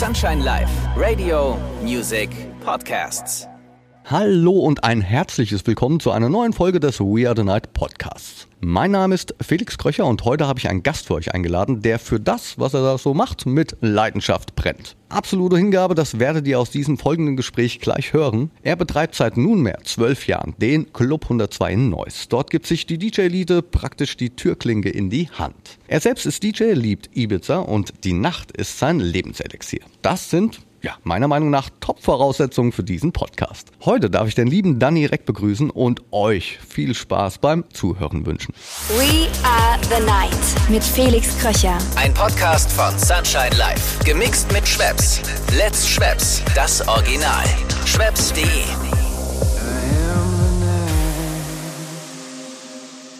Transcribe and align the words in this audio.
Sunshine 0.00 0.42
Live, 0.42 0.70
Radio, 0.96 1.58
Music, 1.82 2.30
Podcasts. 2.64 3.49
Hallo 4.10 4.58
und 4.58 4.82
ein 4.82 5.02
herzliches 5.02 5.64
Willkommen 5.68 6.00
zu 6.00 6.10
einer 6.10 6.28
neuen 6.28 6.52
Folge 6.52 6.80
des 6.80 6.98
We 6.98 7.28
Are 7.28 7.36
the 7.36 7.44
Night 7.44 7.72
Podcasts. 7.74 8.48
Mein 8.58 8.90
Name 8.90 9.14
ist 9.14 9.36
Felix 9.40 9.78
Kröcher 9.78 10.04
und 10.04 10.24
heute 10.24 10.48
habe 10.48 10.58
ich 10.58 10.68
einen 10.68 10.82
Gast 10.82 11.06
für 11.06 11.14
euch 11.14 11.32
eingeladen, 11.32 11.80
der 11.80 12.00
für 12.00 12.18
das, 12.18 12.58
was 12.58 12.74
er 12.74 12.82
da 12.82 12.98
so 12.98 13.14
macht, 13.14 13.46
mit 13.46 13.76
Leidenschaft 13.80 14.56
brennt. 14.56 14.96
Absolute 15.10 15.58
Hingabe, 15.58 15.94
das 15.94 16.18
werdet 16.18 16.48
ihr 16.48 16.58
aus 16.58 16.70
diesem 16.70 16.98
folgenden 16.98 17.36
Gespräch 17.36 17.78
gleich 17.78 18.12
hören. 18.12 18.50
Er 18.64 18.74
betreibt 18.74 19.14
seit 19.14 19.36
nunmehr 19.36 19.78
zwölf 19.84 20.26
Jahren 20.26 20.56
den 20.58 20.92
Club 20.92 21.22
102 21.26 21.72
in 21.72 21.90
Neuss. 21.90 22.26
Dort 22.28 22.50
gibt 22.50 22.66
sich 22.66 22.86
die 22.86 22.98
DJ-Elite 22.98 23.62
praktisch 23.62 24.16
die 24.16 24.30
Türklinke 24.30 24.90
in 24.90 25.10
die 25.10 25.30
Hand. 25.30 25.78
Er 25.86 26.00
selbst 26.00 26.26
ist 26.26 26.42
DJ, 26.42 26.72
liebt 26.72 27.16
Ibiza 27.16 27.58
und 27.58 27.92
die 28.02 28.14
Nacht 28.14 28.50
ist 28.50 28.76
sein 28.76 28.98
Lebenselixier. 28.98 29.82
Das 30.02 30.30
sind 30.30 30.62
ja, 30.82 30.96
meiner 31.04 31.28
Meinung 31.28 31.50
nach 31.50 31.70
Top-Voraussetzungen 31.80 32.72
für 32.72 32.82
diesen 32.82 33.12
Podcast. 33.12 33.70
Heute 33.84 34.10
darf 34.10 34.28
ich 34.28 34.34
den 34.34 34.46
lieben 34.46 34.78
Danny 34.78 35.06
Reck 35.06 35.26
begrüßen 35.26 35.70
und 35.70 36.02
euch 36.12 36.58
viel 36.66 36.94
Spaß 36.94 37.38
beim 37.38 37.64
Zuhören 37.72 38.26
wünschen. 38.26 38.54
We 38.88 39.28
are 39.44 39.78
the 39.82 40.04
night 40.04 40.70
mit 40.70 40.82
Felix 40.82 41.36
Kröcher. 41.38 41.78
Ein 41.96 42.14
Podcast 42.14 42.70
von 42.72 42.98
Sunshine 42.98 43.56
Live. 43.56 43.98
Gemixt 44.04 44.52
mit 44.52 44.66
Schwepps. 44.66 45.20
Let's 45.56 45.88
Schwepps. 45.88 46.42
Das 46.54 46.86
Original. 46.86 47.44
Schwepps.de. 47.84 49.09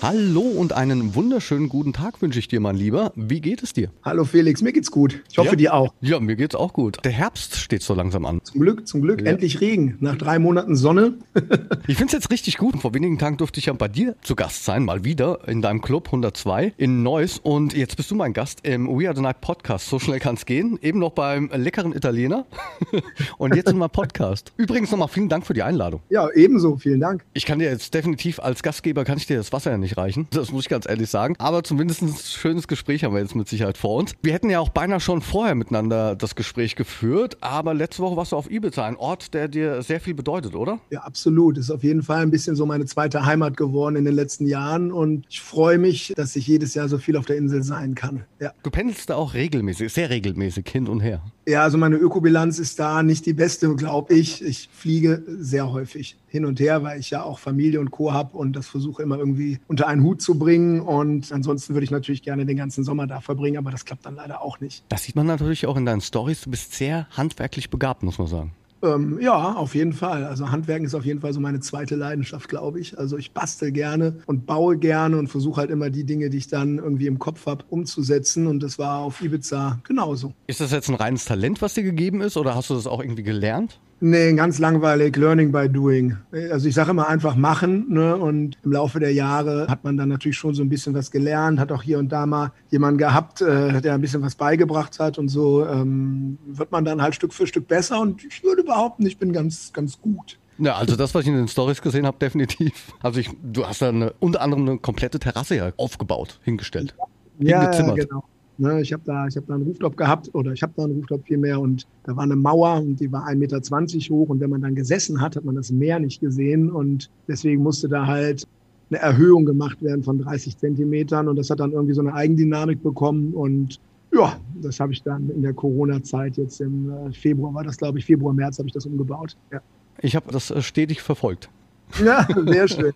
Hallo 0.02 0.40
und 0.40 0.72
einen 0.72 1.14
wunderschönen 1.14 1.68
guten 1.68 1.92
Tag 1.92 2.22
wünsche 2.22 2.38
ich 2.38 2.48
dir, 2.48 2.58
mein 2.58 2.74
Lieber. 2.74 3.12
Wie 3.16 3.42
geht 3.42 3.62
es 3.62 3.74
dir? 3.74 3.90
Hallo 4.02 4.24
Felix, 4.24 4.62
mir 4.62 4.72
geht's 4.72 4.90
gut. 4.90 5.22
Ich 5.30 5.36
hoffe 5.36 5.50
Ja. 5.50 5.56
dir 5.56 5.74
auch. 5.74 5.92
Ja, 6.00 6.18
mir 6.20 6.36
geht's 6.36 6.54
auch 6.54 6.72
gut. 6.72 6.96
Der 7.04 7.12
Herbst 7.12 7.56
steht 7.56 7.82
so 7.82 7.92
langsam 7.92 8.24
an. 8.24 8.40
Zum 8.42 8.62
Glück, 8.62 8.88
zum 8.88 9.02
Glück. 9.02 9.20
Endlich 9.26 9.60
Regen. 9.60 9.98
Nach 10.00 10.16
drei 10.16 10.38
Monaten 10.38 10.74
Sonne. 10.76 11.14
Ich 11.86 11.96
find's 11.96 12.12
jetzt 12.12 12.30
richtig 12.30 12.56
gut. 12.56 12.76
Vor 12.80 12.94
wenigen 12.94 13.18
Tagen 13.18 13.36
durfte 13.36 13.58
ich 13.58 13.66
ja 13.66 13.72
bei 13.72 13.88
dir 13.88 14.14
zu 14.22 14.36
Gast 14.36 14.64
sein, 14.64 14.84
mal 14.84 15.02
wieder 15.04 15.40
in 15.48 15.60
deinem 15.60 15.80
Club 15.80 16.06
102 16.06 16.72
in 16.76 17.02
Neuss. 17.02 17.38
Und 17.42 17.74
jetzt 17.74 17.96
bist 17.96 18.10
du 18.10 18.14
mein 18.14 18.32
Gast 18.32 18.60
im 18.62 18.86
We 18.86 19.06
Are 19.08 19.16
the 19.16 19.22
Night 19.22 19.40
Podcast. 19.40 19.88
So 19.88 19.98
schnell 19.98 20.20
kann's 20.20 20.46
gehen. 20.46 20.78
Eben 20.82 21.00
noch 21.00 21.10
beim 21.10 21.50
leckeren 21.52 21.92
Italiener. 21.92 22.46
Und 23.38 23.56
jetzt 23.56 23.66
nochmal 23.66 23.88
Podcast. 23.88 24.52
Übrigens 24.56 24.90
nochmal 24.92 25.08
vielen 25.08 25.28
Dank 25.28 25.46
für 25.46 25.54
die 25.54 25.62
Einladung. 25.62 26.00
Ja, 26.10 26.28
ebenso. 26.30 26.76
Vielen 26.76 27.00
Dank. 27.00 27.24
Ich 27.32 27.44
kann 27.44 27.58
dir 27.58 27.68
jetzt 27.70 27.92
definitiv 27.92 28.38
als 28.38 28.62
Gastgeber 28.62 29.04
kann 29.04 29.18
ich 29.18 29.26
dir 29.26 29.36
das 29.36 29.52
Wasser 29.52 29.72
ja 29.72 29.78
nicht 29.78 29.89
reichen. 29.96 30.26
Das 30.30 30.52
muss 30.52 30.64
ich 30.64 30.68
ganz 30.68 30.88
ehrlich 30.88 31.10
sagen. 31.10 31.34
Aber 31.38 31.62
zumindest 31.62 32.02
ein 32.02 32.14
schönes 32.14 32.68
Gespräch 32.68 33.04
haben 33.04 33.14
wir 33.14 33.20
jetzt 33.20 33.34
mit 33.34 33.48
Sicherheit 33.48 33.78
vor 33.78 33.96
uns. 33.96 34.14
Wir 34.22 34.32
hätten 34.32 34.50
ja 34.50 34.60
auch 34.60 34.68
beinahe 34.68 35.00
schon 35.00 35.22
vorher 35.22 35.54
miteinander 35.54 36.16
das 36.16 36.34
Gespräch 36.34 36.76
geführt. 36.76 37.36
Aber 37.40 37.74
letzte 37.74 38.02
Woche 38.02 38.16
warst 38.16 38.32
du 38.32 38.36
auf 38.36 38.50
Ibiza, 38.50 38.84
ein 38.84 38.96
Ort, 38.96 39.34
der 39.34 39.48
dir 39.48 39.82
sehr 39.82 40.00
viel 40.00 40.14
bedeutet, 40.14 40.54
oder? 40.54 40.80
Ja, 40.90 41.00
absolut. 41.00 41.58
Ist 41.58 41.70
auf 41.70 41.82
jeden 41.82 42.02
Fall 42.02 42.22
ein 42.22 42.30
bisschen 42.30 42.56
so 42.56 42.66
meine 42.66 42.86
zweite 42.86 43.24
Heimat 43.24 43.56
geworden 43.56 43.96
in 43.96 44.04
den 44.04 44.14
letzten 44.14 44.46
Jahren. 44.46 44.92
Und 44.92 45.26
ich 45.28 45.40
freue 45.40 45.78
mich, 45.78 46.12
dass 46.16 46.36
ich 46.36 46.46
jedes 46.46 46.74
Jahr 46.74 46.88
so 46.88 46.98
viel 46.98 47.16
auf 47.16 47.26
der 47.26 47.36
Insel 47.36 47.62
sein 47.62 47.94
kann. 47.94 48.24
Ja. 48.40 48.52
Du 48.62 48.70
pendelst 48.70 49.10
da 49.10 49.16
auch 49.16 49.34
regelmäßig, 49.34 49.92
sehr 49.92 50.10
regelmäßig 50.10 50.68
hin 50.68 50.88
und 50.88 51.00
her. 51.00 51.22
Ja, 51.46 51.62
also 51.64 51.78
meine 51.78 51.96
Ökobilanz 51.96 52.58
ist 52.58 52.78
da 52.78 53.02
nicht 53.02 53.26
die 53.26 53.32
beste, 53.32 53.74
glaube 53.74 54.14
ich. 54.14 54.42
Ich 54.42 54.68
fliege 54.72 55.22
sehr 55.26 55.72
häufig 55.72 56.16
hin 56.30 56.44
und 56.44 56.60
her, 56.60 56.82
weil 56.82 57.00
ich 57.00 57.10
ja 57.10 57.22
auch 57.22 57.38
Familie 57.38 57.80
und 57.80 57.90
Co. 57.90 58.12
habe 58.12 58.36
und 58.36 58.54
das 58.54 58.68
versuche 58.68 59.02
immer 59.02 59.18
irgendwie 59.18 59.58
unter 59.66 59.88
einen 59.88 60.02
Hut 60.02 60.22
zu 60.22 60.38
bringen. 60.38 60.80
Und 60.80 61.32
ansonsten 61.32 61.74
würde 61.74 61.84
ich 61.84 61.90
natürlich 61.90 62.22
gerne 62.22 62.46
den 62.46 62.56
ganzen 62.56 62.84
Sommer 62.84 63.06
da 63.06 63.20
verbringen, 63.20 63.58
aber 63.58 63.70
das 63.70 63.84
klappt 63.84 64.06
dann 64.06 64.14
leider 64.14 64.40
auch 64.40 64.60
nicht. 64.60 64.84
Das 64.88 65.02
sieht 65.02 65.16
man 65.16 65.26
natürlich 65.26 65.66
auch 65.66 65.76
in 65.76 65.84
deinen 65.84 66.00
Stories. 66.00 66.42
Du 66.42 66.50
bist 66.50 66.74
sehr 66.74 67.08
handwerklich 67.10 67.68
begabt, 67.68 68.02
muss 68.02 68.18
man 68.18 68.28
sagen. 68.28 68.52
Ähm, 68.82 69.18
ja, 69.20 69.54
auf 69.54 69.74
jeden 69.74 69.92
Fall. 69.92 70.24
Also 70.24 70.50
Handwerken 70.50 70.86
ist 70.86 70.94
auf 70.94 71.04
jeden 71.04 71.20
Fall 71.20 71.32
so 71.32 71.40
meine 71.40 71.60
zweite 71.60 71.96
Leidenschaft, 71.96 72.48
glaube 72.48 72.80
ich. 72.80 72.98
Also 72.98 73.18
ich 73.18 73.32
bastel 73.32 73.72
gerne 73.72 74.20
und 74.26 74.46
baue 74.46 74.78
gerne 74.78 75.18
und 75.18 75.28
versuche 75.28 75.60
halt 75.60 75.70
immer 75.70 75.90
die 75.90 76.04
Dinge, 76.04 76.30
die 76.30 76.38
ich 76.38 76.48
dann 76.48 76.78
irgendwie 76.78 77.06
im 77.06 77.18
Kopf 77.18 77.46
habe, 77.46 77.64
umzusetzen. 77.68 78.46
Und 78.46 78.62
das 78.62 78.78
war 78.78 79.00
auf 79.00 79.20
Ibiza 79.20 79.80
genauso. 79.84 80.32
Ist 80.46 80.60
das 80.60 80.72
jetzt 80.72 80.88
ein 80.88 80.94
reines 80.94 81.24
Talent, 81.24 81.60
was 81.60 81.74
dir 81.74 81.82
gegeben 81.82 82.20
ist, 82.20 82.36
oder 82.36 82.54
hast 82.54 82.70
du 82.70 82.74
das 82.74 82.86
auch 82.86 83.00
irgendwie 83.00 83.22
gelernt? 83.22 83.80
Nee, 84.02 84.32
ganz 84.32 84.58
langweilig, 84.58 85.14
Learning 85.16 85.52
by 85.52 85.68
Doing. 85.68 86.16
Also 86.50 86.68
ich 86.68 86.74
sage 86.74 86.92
immer 86.92 87.08
einfach 87.08 87.36
machen. 87.36 87.92
Ne? 87.92 88.16
Und 88.16 88.56
im 88.64 88.72
Laufe 88.72 88.98
der 88.98 89.12
Jahre 89.12 89.66
hat 89.68 89.84
man 89.84 89.98
dann 89.98 90.08
natürlich 90.08 90.38
schon 90.38 90.54
so 90.54 90.62
ein 90.62 90.70
bisschen 90.70 90.94
was 90.94 91.10
gelernt, 91.10 91.60
hat 91.60 91.70
auch 91.70 91.82
hier 91.82 91.98
und 91.98 92.10
da 92.10 92.24
mal 92.24 92.52
jemanden 92.70 92.96
gehabt, 92.96 93.42
äh, 93.42 93.80
der 93.82 93.94
ein 93.94 94.00
bisschen 94.00 94.22
was 94.22 94.36
beigebracht 94.36 94.98
hat. 94.98 95.18
Und 95.18 95.28
so 95.28 95.66
ähm, 95.66 96.38
wird 96.46 96.72
man 96.72 96.86
dann 96.86 97.02
halt 97.02 97.14
Stück 97.14 97.34
für 97.34 97.46
Stück 97.46 97.68
besser. 97.68 98.00
Und 98.00 98.24
ich 98.24 98.42
würde 98.42 98.64
behaupten, 98.64 99.04
ich 99.04 99.18
bin 99.18 99.34
ganz, 99.34 99.70
ganz 99.74 100.00
gut. 100.00 100.38
Ja, 100.56 100.76
also 100.76 100.96
das, 100.96 101.14
was 101.14 101.22
ich 101.22 101.28
in 101.28 101.36
den 101.36 101.48
Stories 101.48 101.82
gesehen 101.82 102.06
habe, 102.06 102.16
definitiv. 102.18 102.92
Also 103.02 103.20
ich, 103.20 103.30
du 103.42 103.66
hast 103.66 103.82
da 103.82 103.90
eine, 103.90 104.14
unter 104.18 104.40
anderem 104.40 104.68
eine 104.68 104.78
komplette 104.78 105.18
Terrasse 105.18 105.56
ja 105.56 105.72
aufgebaut, 105.76 106.40
hingestellt. 106.42 106.94
Ja, 107.38 107.60
hingezimmert. 107.60 107.96
genau. 107.98 108.24
Ne, 108.60 108.82
ich 108.82 108.92
habe 108.92 109.02
da, 109.06 109.26
ich 109.26 109.38
hab 109.38 109.46
da 109.46 109.54
einen 109.54 109.62
Rooftop 109.62 109.96
gehabt 109.96 110.34
oder 110.34 110.52
ich 110.52 110.62
habe 110.62 110.74
da 110.76 110.84
einen 110.84 110.96
Rooftop 110.96 111.24
vielmehr 111.24 111.58
und 111.58 111.86
da 112.04 112.14
war 112.14 112.24
eine 112.24 112.36
Mauer 112.36 112.82
und 112.82 113.00
die 113.00 113.10
war 113.10 113.26
1,20 113.26 113.36
Meter 113.38 114.14
hoch 114.14 114.28
und 114.28 114.38
wenn 114.40 114.50
man 114.50 114.60
dann 114.60 114.74
gesessen 114.74 115.18
hat, 115.18 115.34
hat 115.34 115.46
man 115.46 115.54
das 115.54 115.72
Meer 115.72 115.98
nicht 115.98 116.20
gesehen 116.20 116.70
und 116.70 117.08
deswegen 117.26 117.62
musste 117.62 117.88
da 117.88 118.06
halt 118.06 118.46
eine 118.90 118.98
Erhöhung 119.00 119.46
gemacht 119.46 119.82
werden 119.82 120.04
von 120.04 120.18
30 120.18 120.58
Zentimetern 120.58 121.26
und 121.28 121.36
das 121.36 121.48
hat 121.48 121.60
dann 121.60 121.72
irgendwie 121.72 121.94
so 121.94 122.02
eine 122.02 122.12
Eigendynamik 122.12 122.82
bekommen 122.82 123.32
und 123.32 123.80
ja, 124.12 124.38
das 124.60 124.78
habe 124.78 124.92
ich 124.92 125.02
dann 125.02 125.30
in 125.30 125.40
der 125.40 125.54
Corona-Zeit 125.54 126.36
jetzt 126.36 126.60
im 126.60 126.90
äh, 126.90 127.12
Februar, 127.12 127.54
war 127.54 127.64
das 127.64 127.78
glaube 127.78 127.98
ich, 127.98 128.04
Februar, 128.04 128.34
März 128.34 128.58
habe 128.58 128.68
ich 128.68 128.74
das 128.74 128.84
umgebaut. 128.84 129.38
Ja, 129.50 129.62
Ich 130.02 130.14
habe 130.16 130.30
das 130.30 130.50
äh, 130.50 130.60
stetig 130.60 131.00
verfolgt. 131.00 131.48
ja 132.04 132.26
sehr 132.46 132.68
schön. 132.68 132.92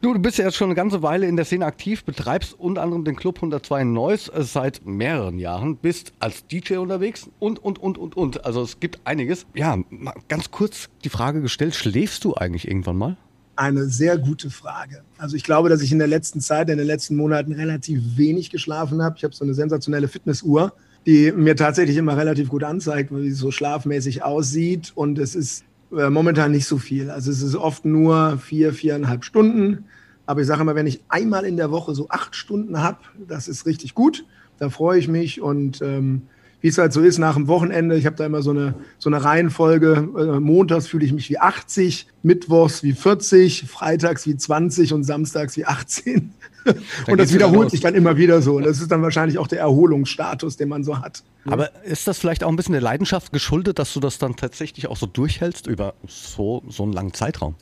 Du, 0.00 0.14
du 0.14 0.18
bist 0.18 0.38
ja 0.38 0.46
jetzt 0.46 0.56
schon 0.56 0.66
eine 0.66 0.74
ganze 0.74 1.02
Weile 1.02 1.26
in 1.26 1.36
der 1.36 1.44
Szene 1.44 1.64
aktiv, 1.64 2.04
betreibst 2.04 2.58
unter 2.58 2.82
anderem 2.82 3.04
den 3.04 3.14
Club 3.14 3.36
102 3.36 3.82
in 3.82 3.92
Neuss 3.92 4.28
äh, 4.28 4.42
seit 4.42 4.84
mehreren 4.84 5.38
Jahren, 5.38 5.76
bist 5.76 6.12
als 6.18 6.46
DJ 6.46 6.76
unterwegs 6.76 7.28
und, 7.38 7.58
und, 7.62 7.78
und, 7.78 7.98
und, 7.98 8.16
und. 8.16 8.44
Also 8.44 8.62
es 8.62 8.80
gibt 8.80 9.00
einiges. 9.04 9.46
Ja, 9.54 9.78
mal 9.90 10.14
ganz 10.28 10.50
kurz 10.50 10.88
die 11.04 11.08
Frage 11.08 11.40
gestellt, 11.40 11.74
schläfst 11.74 12.24
du 12.24 12.34
eigentlich 12.34 12.66
irgendwann 12.66 12.96
mal? 12.96 13.16
Eine 13.54 13.84
sehr 13.84 14.18
gute 14.18 14.50
Frage. 14.50 15.02
Also 15.18 15.36
ich 15.36 15.44
glaube, 15.44 15.68
dass 15.68 15.82
ich 15.82 15.92
in 15.92 15.98
der 15.98 16.08
letzten 16.08 16.40
Zeit, 16.40 16.70
in 16.70 16.78
den 16.78 16.86
letzten 16.86 17.16
Monaten 17.16 17.52
relativ 17.52 18.00
wenig 18.16 18.50
geschlafen 18.50 19.02
habe. 19.02 19.16
Ich 19.18 19.24
habe 19.24 19.34
so 19.34 19.44
eine 19.44 19.54
sensationelle 19.54 20.08
Fitnessuhr, 20.08 20.72
die 21.06 21.32
mir 21.32 21.54
tatsächlich 21.54 21.96
immer 21.96 22.16
relativ 22.16 22.48
gut 22.48 22.64
anzeigt, 22.64 23.14
wie 23.14 23.28
sie 23.28 23.34
so 23.34 23.50
schlafmäßig 23.50 24.24
aussieht. 24.24 24.92
Und 24.94 25.18
es 25.18 25.34
ist 25.34 25.64
äh, 25.96 26.10
momentan 26.10 26.52
nicht 26.52 26.66
so 26.66 26.78
viel. 26.78 27.10
Also 27.10 27.30
es 27.30 27.42
ist 27.42 27.56
oft 27.56 27.84
nur 27.84 28.38
vier, 28.38 28.72
viereinhalb 28.72 29.24
Stunden. 29.24 29.84
Aber 30.26 30.40
ich 30.40 30.46
sage 30.46 30.62
immer, 30.62 30.74
wenn 30.74 30.86
ich 30.86 31.02
einmal 31.08 31.44
in 31.44 31.56
der 31.56 31.70
Woche 31.70 31.94
so 31.94 32.08
acht 32.08 32.36
Stunden 32.36 32.80
habe, 32.80 32.98
das 33.26 33.48
ist 33.48 33.66
richtig 33.66 33.94
gut. 33.94 34.24
Da 34.58 34.70
freue 34.70 34.98
ich 34.98 35.08
mich 35.08 35.40
und 35.40 35.82
ähm, 35.82 36.22
wie 36.62 36.68
es 36.68 36.78
halt 36.78 36.92
so 36.92 37.02
ist 37.02 37.18
nach 37.18 37.34
dem 37.34 37.48
Wochenende, 37.48 37.96
ich 37.96 38.06
habe 38.06 38.16
da 38.16 38.24
immer 38.24 38.40
so 38.40 38.50
eine, 38.50 38.74
so 38.98 39.10
eine 39.10 39.22
Reihenfolge. 39.22 40.08
Äh, 40.16 40.40
montags 40.40 40.86
fühle 40.86 41.04
ich 41.04 41.12
mich 41.12 41.28
wie 41.28 41.38
80, 41.38 42.06
mittwochs 42.22 42.84
wie 42.84 42.92
40, 42.92 43.64
freitags 43.64 44.26
wie 44.26 44.36
20 44.36 44.92
und 44.94 45.04
samstags 45.04 45.56
wie 45.56 45.66
18. 45.66 46.32
und 46.64 47.18
das 47.18 47.34
wieder 47.34 47.48
wiederholt 47.48 47.72
sich 47.72 47.80
dann 47.80 47.96
immer 47.96 48.16
wieder 48.16 48.40
so. 48.40 48.54
Und 48.54 48.64
das 48.64 48.80
ist 48.80 48.92
dann 48.92 49.02
wahrscheinlich 49.02 49.38
auch 49.38 49.48
der 49.48 49.58
Erholungsstatus, 49.58 50.56
den 50.56 50.68
man 50.68 50.84
so 50.84 51.00
hat. 51.00 51.24
Aber 51.46 51.70
ist 51.84 52.06
das 52.06 52.18
vielleicht 52.18 52.44
auch 52.44 52.48
ein 52.48 52.54
bisschen 52.54 52.72
der 52.72 52.80
Leidenschaft 52.80 53.32
geschuldet, 53.32 53.80
dass 53.80 53.92
du 53.92 53.98
das 53.98 54.18
dann 54.18 54.36
tatsächlich 54.36 54.86
auch 54.86 54.96
so 54.96 55.06
durchhältst 55.06 55.66
über 55.66 55.94
so, 56.06 56.62
so 56.68 56.84
einen 56.84 56.92
langen 56.92 57.12
Zeitraum? 57.12 57.56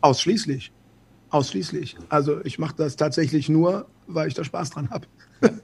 Ausschließlich. 0.00 0.72
Ausschließlich. 1.28 1.98
Also 2.08 2.42
ich 2.44 2.58
mache 2.58 2.74
das 2.78 2.96
tatsächlich 2.96 3.50
nur, 3.50 3.84
weil 4.06 4.28
ich 4.28 4.34
da 4.34 4.42
Spaß 4.42 4.70
dran 4.70 4.88
habe. 4.88 5.06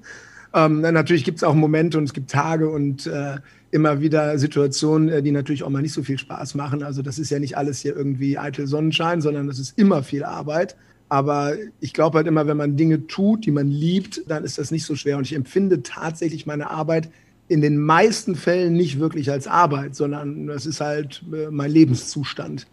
ähm, 0.54 0.80
na, 0.80 0.92
natürlich 0.92 1.24
gibt 1.24 1.38
es 1.38 1.44
auch 1.44 1.54
Momente 1.54 1.98
und 1.98 2.04
es 2.04 2.12
gibt 2.12 2.30
Tage 2.30 2.68
und 2.68 3.06
äh, 3.06 3.36
immer 3.72 4.00
wieder 4.00 4.38
Situationen, 4.38 5.08
äh, 5.08 5.22
die 5.22 5.32
natürlich 5.32 5.64
auch 5.64 5.68
mal 5.68 5.82
nicht 5.82 5.92
so 5.92 6.04
viel 6.04 6.18
Spaß 6.18 6.54
machen. 6.54 6.84
Also 6.84 7.02
das 7.02 7.18
ist 7.18 7.30
ja 7.30 7.40
nicht 7.40 7.56
alles 7.56 7.80
hier 7.80 7.96
irgendwie 7.96 8.38
eitel 8.38 8.68
Sonnenschein, 8.68 9.20
sondern 9.20 9.48
das 9.48 9.58
ist 9.58 9.76
immer 9.76 10.04
viel 10.04 10.22
Arbeit. 10.22 10.76
Aber 11.08 11.54
ich 11.80 11.92
glaube 11.92 12.18
halt 12.18 12.28
immer, 12.28 12.46
wenn 12.46 12.56
man 12.56 12.76
Dinge 12.76 13.06
tut, 13.08 13.44
die 13.46 13.50
man 13.50 13.68
liebt, 13.68 14.22
dann 14.28 14.44
ist 14.44 14.58
das 14.58 14.70
nicht 14.70 14.84
so 14.84 14.94
schwer. 14.94 15.18
Und 15.18 15.24
ich 15.24 15.34
empfinde 15.34 15.82
tatsächlich 15.82 16.46
meine 16.46 16.70
Arbeit 16.70 17.10
in 17.48 17.60
den 17.60 17.76
meisten 17.76 18.36
Fällen 18.36 18.74
nicht 18.74 19.00
wirklich 19.00 19.30
als 19.30 19.46
Arbeit, 19.46 19.96
sondern 19.96 20.46
das 20.46 20.66
ist 20.66 20.80
halt 20.80 21.24
äh, 21.32 21.50
mein 21.50 21.70
Lebenszustand. 21.70 22.66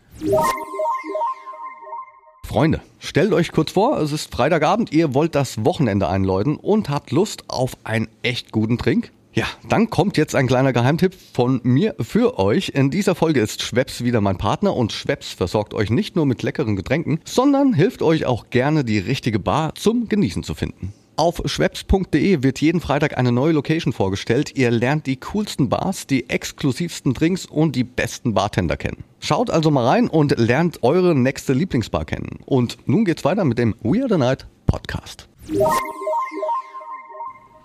Freunde, 2.51 2.81
stellt 3.00 3.31
euch 3.31 3.53
kurz 3.53 3.71
vor, 3.71 3.98
es 4.01 4.12
ist 4.12 4.30
Freitagabend, 4.30 4.92
ihr 4.92 5.13
wollt 5.13 5.36
das 5.36 5.63
Wochenende 5.63 6.09
einläuten 6.09 6.57
und 6.57 6.89
habt 6.89 7.12
Lust 7.12 7.45
auf 7.48 7.77
einen 7.86 8.09
echt 8.24 8.51
guten 8.51 8.77
Trink? 8.77 9.13
Ja, 9.31 9.45
dann 9.69 9.89
kommt 9.89 10.18
jetzt 10.18 10.36
ein 10.36 10.48
kleiner 10.48 10.74
Geheimtipp 10.74 11.15
von 11.33 11.62
mir 11.63 11.95
für 12.01 12.38
euch. 12.39 12.68
In 12.75 12.92
dieser 12.92 13.15
Folge 13.15 13.39
ist 13.39 13.62
Schweppes 13.62 14.03
wieder 14.03 14.19
mein 14.19 14.38
Partner 14.38 14.75
und 14.75 14.92
Schweppes 14.92 15.31
versorgt 15.31 15.74
euch 15.74 15.89
nicht 15.89 16.18
nur 16.18 16.25
mit 16.25 16.44
leckeren 16.44 16.75
Getränken, 16.75 17.21
sondern 17.24 17.74
hilft 17.74 18.01
euch 18.01 18.25
auch 18.25 18.50
gerne 18.50 18.83
die 18.83 19.00
richtige 19.00 19.39
Bar 19.39 19.74
zum 19.75 20.09
Genießen 20.09 20.44
zu 20.44 20.53
finden. 20.53 20.92
Auf 21.21 21.39
schwepps.de 21.45 22.41
wird 22.41 22.62
jeden 22.62 22.81
Freitag 22.81 23.15
eine 23.15 23.31
neue 23.31 23.51
Location 23.51 23.94
vorgestellt. 23.94 24.57
Ihr 24.57 24.71
lernt 24.71 25.06
die 25.06 25.18
coolsten 25.18 25.69
Bars, 25.69 26.07
die 26.07 26.27
exklusivsten 26.27 27.13
Drinks 27.13 27.45
und 27.45 27.75
die 27.75 27.83
besten 27.83 28.33
Bartender 28.33 28.75
kennen. 28.75 29.03
Schaut 29.19 29.51
also 29.51 29.69
mal 29.69 29.85
rein 29.85 30.07
und 30.07 30.35
lernt 30.39 30.81
eure 30.81 31.13
nächste 31.13 31.53
Lieblingsbar 31.53 32.06
kennen. 32.06 32.39
Und 32.47 32.79
nun 32.88 33.06
geht's 33.06 33.23
weiter 33.23 33.45
mit 33.45 33.59
dem 33.59 33.75
We 33.83 34.00
Are 34.00 34.09
the 34.09 34.18
Night 34.18 34.47
Podcast. 34.65 35.29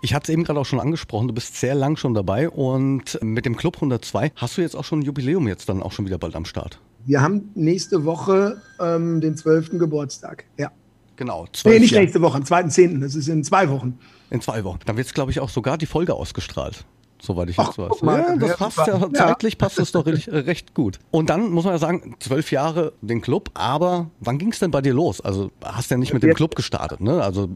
Ich 0.02 0.12
hatte 0.12 0.24
es 0.24 0.34
eben 0.34 0.44
gerade 0.44 0.60
auch 0.60 0.66
schon 0.66 0.78
angesprochen, 0.78 1.28
du 1.28 1.32
bist 1.32 1.56
sehr 1.56 1.74
lang 1.74 1.96
schon 1.96 2.12
dabei 2.12 2.50
und 2.50 3.18
mit 3.22 3.46
dem 3.46 3.56
Club 3.56 3.76
102 3.76 4.32
hast 4.36 4.58
du 4.58 4.60
jetzt 4.60 4.76
auch 4.76 4.84
schon 4.84 4.98
ein 4.98 5.02
Jubiläum 5.02 5.48
jetzt 5.48 5.70
dann 5.70 5.82
auch 5.82 5.92
schon 5.92 6.04
wieder 6.04 6.18
bald 6.18 6.36
am 6.36 6.44
Start. 6.44 6.78
Wir 7.06 7.22
haben 7.22 7.52
nächste 7.54 8.04
Woche 8.04 8.60
ähm, 8.78 9.22
den 9.22 9.34
12. 9.34 9.78
Geburtstag. 9.78 10.44
Ja. 10.58 10.72
Genau. 11.16 11.46
Nee, 11.64 11.78
nicht 11.78 11.92
Jahre. 11.92 12.02
nächste 12.02 12.20
Woche, 12.22 12.36
am 12.38 12.44
2.10. 12.44 13.00
Das 13.00 13.14
ist 13.14 13.28
in 13.28 13.42
zwei 13.42 13.68
Wochen. 13.68 13.98
In 14.30 14.40
zwei 14.40 14.64
Wochen. 14.64 14.78
Dann 14.84 14.96
wird 14.96 15.06
es, 15.06 15.14
glaube 15.14 15.30
ich, 15.30 15.40
auch 15.40 15.48
sogar 15.48 15.78
die 15.78 15.86
Folge 15.86 16.14
ausgestrahlt 16.14 16.84
soweit 17.22 17.50
ich 17.50 17.56
jetzt 17.56 17.78
weiß. 17.78 18.02
Mal, 18.02 18.20
ja, 18.20 18.36
das 18.36 18.56
passt 18.56 18.78
ja, 18.78 19.12
zeitlich 19.12 19.58
passt 19.58 19.78
es 19.78 19.92
doch 19.92 20.06
recht, 20.06 20.28
recht, 20.28 20.74
gut. 20.74 20.98
Und 21.10 21.30
dann 21.30 21.50
muss 21.50 21.64
man 21.64 21.74
ja 21.74 21.78
sagen, 21.78 22.16
zwölf 22.20 22.50
Jahre 22.50 22.92
den 23.00 23.20
Club, 23.20 23.50
aber 23.54 24.10
wann 24.20 24.38
ging 24.38 24.52
es 24.52 24.58
denn 24.58 24.70
bei 24.70 24.80
dir 24.80 24.94
los? 24.94 25.20
Also 25.20 25.50
hast 25.62 25.90
du 25.90 25.94
ja 25.94 25.98
nicht 25.98 26.14
mit 26.14 26.22
dem 26.22 26.34
Club 26.34 26.54
gestartet, 26.54 27.00
ne? 27.00 27.22
Also? 27.22 27.48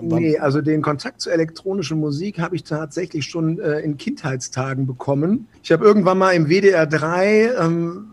Nee, 0.00 0.38
also 0.38 0.60
den 0.60 0.82
Kontakt 0.82 1.20
zur 1.20 1.32
elektronischen 1.32 1.98
Musik 1.98 2.38
habe 2.38 2.56
ich 2.56 2.64
tatsächlich 2.64 3.26
schon 3.26 3.58
äh, 3.58 3.80
in 3.80 3.96
Kindheitstagen 3.96 4.86
bekommen. 4.86 5.48
Ich 5.62 5.72
habe 5.72 5.84
irgendwann 5.84 6.18
mal 6.18 6.32
im 6.32 6.48
WDR 6.48 6.86
3 6.86 7.54
ähm, 7.60 8.06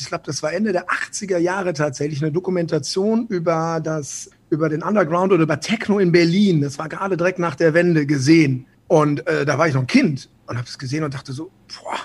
ich 0.00 0.08
glaube, 0.08 0.24
das 0.26 0.42
war 0.42 0.52
Ende 0.52 0.72
der 0.72 0.86
80er 0.86 1.38
Jahre 1.38 1.72
tatsächlich, 1.72 2.22
eine 2.22 2.32
Dokumentation 2.32 3.26
über 3.28 3.80
das, 3.82 4.30
über 4.50 4.68
den 4.68 4.82
Underground 4.82 5.32
oder 5.32 5.42
über 5.42 5.60
Techno 5.60 5.98
in 5.98 6.12
Berlin. 6.12 6.60
Das 6.60 6.78
war 6.78 6.88
gerade 6.88 7.16
direkt 7.16 7.38
nach 7.38 7.54
der 7.54 7.74
Wende 7.74 8.06
gesehen. 8.06 8.66
Und 8.86 9.26
äh, 9.26 9.44
da 9.44 9.58
war 9.58 9.68
ich 9.68 9.74
noch 9.74 9.82
ein 9.82 9.86
Kind 9.86 10.28
und 10.46 10.56
habe 10.56 10.66
es 10.66 10.78
gesehen 10.78 11.04
und 11.04 11.14
dachte 11.14 11.32
so, 11.32 11.50
boah, 11.68 11.98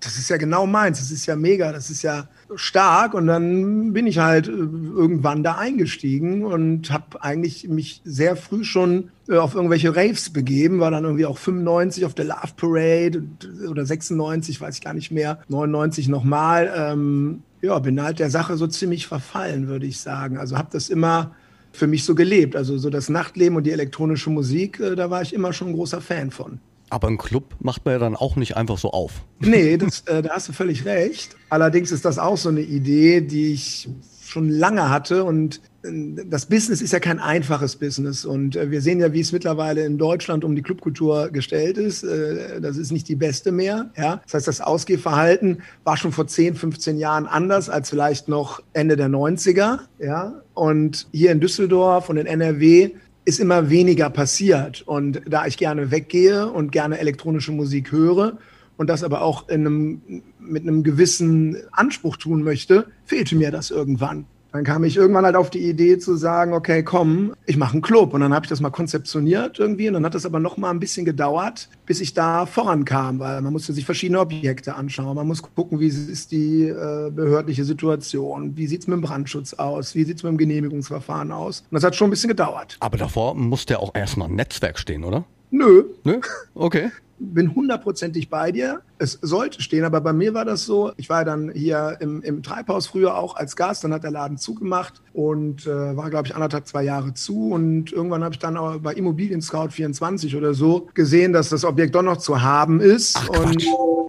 das 0.00 0.18
ist 0.18 0.28
ja 0.28 0.36
genau 0.36 0.66
meins, 0.66 0.98
das 0.98 1.10
ist 1.10 1.26
ja 1.26 1.36
mega, 1.36 1.72
das 1.72 1.90
ist 1.90 2.02
ja 2.02 2.28
stark. 2.56 3.14
Und 3.14 3.26
dann 3.26 3.92
bin 3.92 4.06
ich 4.06 4.18
halt 4.18 4.48
äh, 4.48 4.50
irgendwann 4.50 5.42
da 5.42 5.56
eingestiegen 5.56 6.44
und 6.44 6.90
habe 6.90 7.22
eigentlich 7.22 7.68
mich 7.68 8.02
sehr 8.04 8.36
früh 8.36 8.64
schon 8.64 9.10
äh, 9.28 9.36
auf 9.36 9.54
irgendwelche 9.54 9.94
Raves 9.96 10.30
begeben, 10.30 10.80
war 10.80 10.90
dann 10.90 11.04
irgendwie 11.04 11.26
auch 11.26 11.38
95 11.38 12.04
auf 12.04 12.14
der 12.14 12.26
Love 12.26 12.54
Parade 12.56 13.22
oder 13.68 13.86
96, 13.86 14.60
weiß 14.60 14.76
ich 14.76 14.84
gar 14.84 14.94
nicht 14.94 15.10
mehr, 15.10 15.40
99 15.48 16.08
nochmal. 16.08 16.72
Ähm, 16.76 17.42
ja, 17.62 17.78
bin 17.78 18.02
halt 18.02 18.18
der 18.18 18.30
Sache 18.30 18.56
so 18.56 18.66
ziemlich 18.66 19.06
verfallen, 19.06 19.68
würde 19.68 19.86
ich 19.86 20.00
sagen. 20.00 20.36
Also 20.36 20.58
habe 20.58 20.68
das 20.70 20.90
immer 20.90 21.34
für 21.72 21.86
mich 21.86 22.04
so 22.04 22.14
gelebt. 22.14 22.56
Also 22.56 22.78
so 22.78 22.90
das 22.90 23.08
Nachtleben 23.08 23.56
und 23.56 23.64
die 23.64 23.72
elektronische 23.72 24.30
Musik, 24.30 24.80
äh, 24.80 24.94
da 24.94 25.10
war 25.10 25.22
ich 25.22 25.32
immer 25.32 25.52
schon 25.52 25.68
ein 25.68 25.74
großer 25.74 26.00
Fan 26.00 26.30
von. 26.30 26.60
Aber 26.90 27.08
ein 27.08 27.18
Club 27.18 27.56
macht 27.60 27.84
man 27.84 27.94
ja 27.94 27.98
dann 27.98 28.16
auch 28.16 28.36
nicht 28.36 28.56
einfach 28.56 28.78
so 28.78 28.90
auf. 28.90 29.22
Nee, 29.40 29.76
das, 29.76 30.00
äh, 30.02 30.22
da 30.22 30.30
hast 30.30 30.48
du 30.48 30.52
völlig 30.52 30.84
recht. 30.86 31.36
Allerdings 31.50 31.92
ist 31.92 32.04
das 32.04 32.18
auch 32.18 32.36
so 32.36 32.48
eine 32.48 32.62
Idee, 32.62 33.20
die 33.20 33.52
ich 33.52 33.88
schon 34.22 34.48
lange 34.48 34.88
hatte 34.88 35.24
und 35.24 35.60
das 35.84 36.46
Business 36.46 36.80
ist 36.80 36.92
ja 36.92 36.98
kein 36.98 37.18
einfaches 37.18 37.76
Business 37.76 38.24
und 38.24 38.56
äh, 38.56 38.70
wir 38.70 38.80
sehen 38.80 39.00
ja, 39.00 39.12
wie 39.12 39.20
es 39.20 39.32
mittlerweile 39.32 39.84
in 39.84 39.98
Deutschland 39.98 40.44
um 40.44 40.56
die 40.56 40.62
Clubkultur 40.62 41.28
gestellt 41.28 41.76
ist. 41.76 42.04
Äh, 42.04 42.60
das 42.60 42.76
ist 42.76 42.90
nicht 42.90 43.08
die 43.08 43.16
beste 43.16 43.52
mehr. 43.52 43.90
Ja? 43.96 44.20
Das 44.24 44.34
heißt, 44.34 44.48
das 44.48 44.60
Ausgehverhalten 44.60 45.62
war 45.84 45.96
schon 45.96 46.12
vor 46.12 46.26
10, 46.26 46.54
15 46.54 46.96
Jahren 46.98 47.26
anders 47.26 47.68
als 47.68 47.90
vielleicht 47.90 48.28
noch 48.28 48.62
Ende 48.72 48.96
der 48.96 49.08
90er. 49.08 49.80
Ja? 49.98 50.42
Und 50.54 51.06
hier 51.12 51.32
in 51.32 51.40
Düsseldorf 51.40 52.08
und 52.08 52.16
in 52.16 52.26
NRW 52.26 52.92
ist 53.24 53.40
immer 53.40 53.70
weniger 53.70 54.10
passiert. 54.10 54.82
Und 54.82 55.22
da 55.26 55.46
ich 55.46 55.56
gerne 55.56 55.90
weggehe 55.90 56.50
und 56.50 56.72
gerne 56.72 56.98
elektronische 56.98 57.52
Musik 57.52 57.92
höre 57.92 58.38
und 58.76 58.88
das 58.88 59.02
aber 59.02 59.22
auch 59.22 59.48
in 59.48 59.66
einem, 59.66 60.22
mit 60.38 60.62
einem 60.62 60.82
gewissen 60.82 61.56
Anspruch 61.72 62.16
tun 62.16 62.42
möchte, 62.42 62.86
fehlte 63.04 63.36
mir 63.36 63.50
das 63.50 63.70
irgendwann. 63.70 64.26
Dann 64.54 64.62
kam 64.62 64.84
ich 64.84 64.96
irgendwann 64.96 65.24
halt 65.24 65.34
auf 65.34 65.50
die 65.50 65.68
Idee 65.68 65.98
zu 65.98 66.14
sagen, 66.14 66.52
okay, 66.52 66.84
komm, 66.84 67.34
ich 67.44 67.56
mache 67.56 67.72
einen 67.72 67.82
Club. 67.82 68.14
Und 68.14 68.20
dann 68.20 68.32
habe 68.32 68.46
ich 68.46 68.50
das 68.50 68.60
mal 68.60 68.70
konzeptioniert 68.70 69.58
irgendwie. 69.58 69.88
Und 69.88 69.94
dann 69.94 70.04
hat 70.04 70.14
das 70.14 70.24
aber 70.24 70.38
noch 70.38 70.56
mal 70.56 70.70
ein 70.70 70.78
bisschen 70.78 71.04
gedauert, 71.04 71.68
bis 71.86 72.00
ich 72.00 72.14
da 72.14 72.46
vorankam, 72.46 73.18
weil 73.18 73.42
man 73.42 73.52
musste 73.52 73.72
sich 73.72 73.84
verschiedene 73.84 74.20
Objekte 74.20 74.76
anschauen. 74.76 75.16
Man 75.16 75.26
muss 75.26 75.42
gucken, 75.42 75.80
wie 75.80 75.88
ist 75.88 76.30
die 76.30 76.68
äh, 76.68 77.10
behördliche 77.10 77.64
Situation, 77.64 78.56
wie 78.56 78.68
sieht 78.68 78.82
es 78.82 78.86
mit 78.86 78.98
dem 78.98 79.00
Brandschutz 79.00 79.54
aus, 79.54 79.96
wie 79.96 80.04
sieht 80.04 80.18
es 80.18 80.22
mit 80.22 80.30
dem 80.30 80.38
Genehmigungsverfahren 80.38 81.32
aus. 81.32 81.62
Und 81.62 81.74
das 81.74 81.82
hat 81.82 81.96
schon 81.96 82.06
ein 82.06 82.10
bisschen 82.10 82.28
gedauert. 82.28 82.76
Aber 82.78 82.96
davor 82.96 83.34
musste 83.34 83.72
ja 83.72 83.80
auch 83.80 83.92
erstmal 83.92 84.28
ein 84.28 84.36
Netzwerk 84.36 84.78
stehen, 84.78 85.02
oder? 85.02 85.24
Nö. 85.50 85.82
Nö? 86.04 86.20
Okay 86.54 86.92
bin 87.18 87.54
hundertprozentig 87.54 88.28
bei 88.28 88.52
dir. 88.52 88.80
Es 88.98 89.18
sollte 89.22 89.62
stehen, 89.62 89.84
aber 89.84 90.00
bei 90.00 90.12
mir 90.12 90.34
war 90.34 90.44
das 90.44 90.64
so. 90.64 90.92
Ich 90.96 91.08
war 91.08 91.24
dann 91.24 91.50
hier 91.50 91.96
im, 92.00 92.22
im 92.22 92.42
Treibhaus 92.42 92.86
früher 92.86 93.16
auch 93.16 93.36
als 93.36 93.56
Gast, 93.56 93.84
dann 93.84 93.92
hat 93.92 94.04
der 94.04 94.10
Laden 94.10 94.38
zugemacht 94.38 95.02
und 95.12 95.66
äh, 95.66 95.96
war, 95.96 96.10
glaube 96.10 96.28
ich, 96.28 96.34
anderthalb, 96.34 96.66
zwei 96.66 96.82
Jahre 96.82 97.14
zu. 97.14 97.50
Und 97.50 97.92
irgendwann 97.92 98.24
habe 98.24 98.34
ich 98.34 98.38
dann 98.38 98.56
auch 98.56 98.78
bei 98.78 98.94
Immobilien 98.94 99.42
Scout 99.42 99.70
24 99.70 100.36
oder 100.36 100.54
so 100.54 100.88
gesehen, 100.94 101.32
dass 101.32 101.48
das 101.48 101.64
Objekt 101.64 101.94
doch 101.94 102.02
noch 102.02 102.18
zu 102.18 102.42
haben 102.42 102.80
ist. 102.80 103.16
Ach, 103.16 103.28
und 103.44 103.62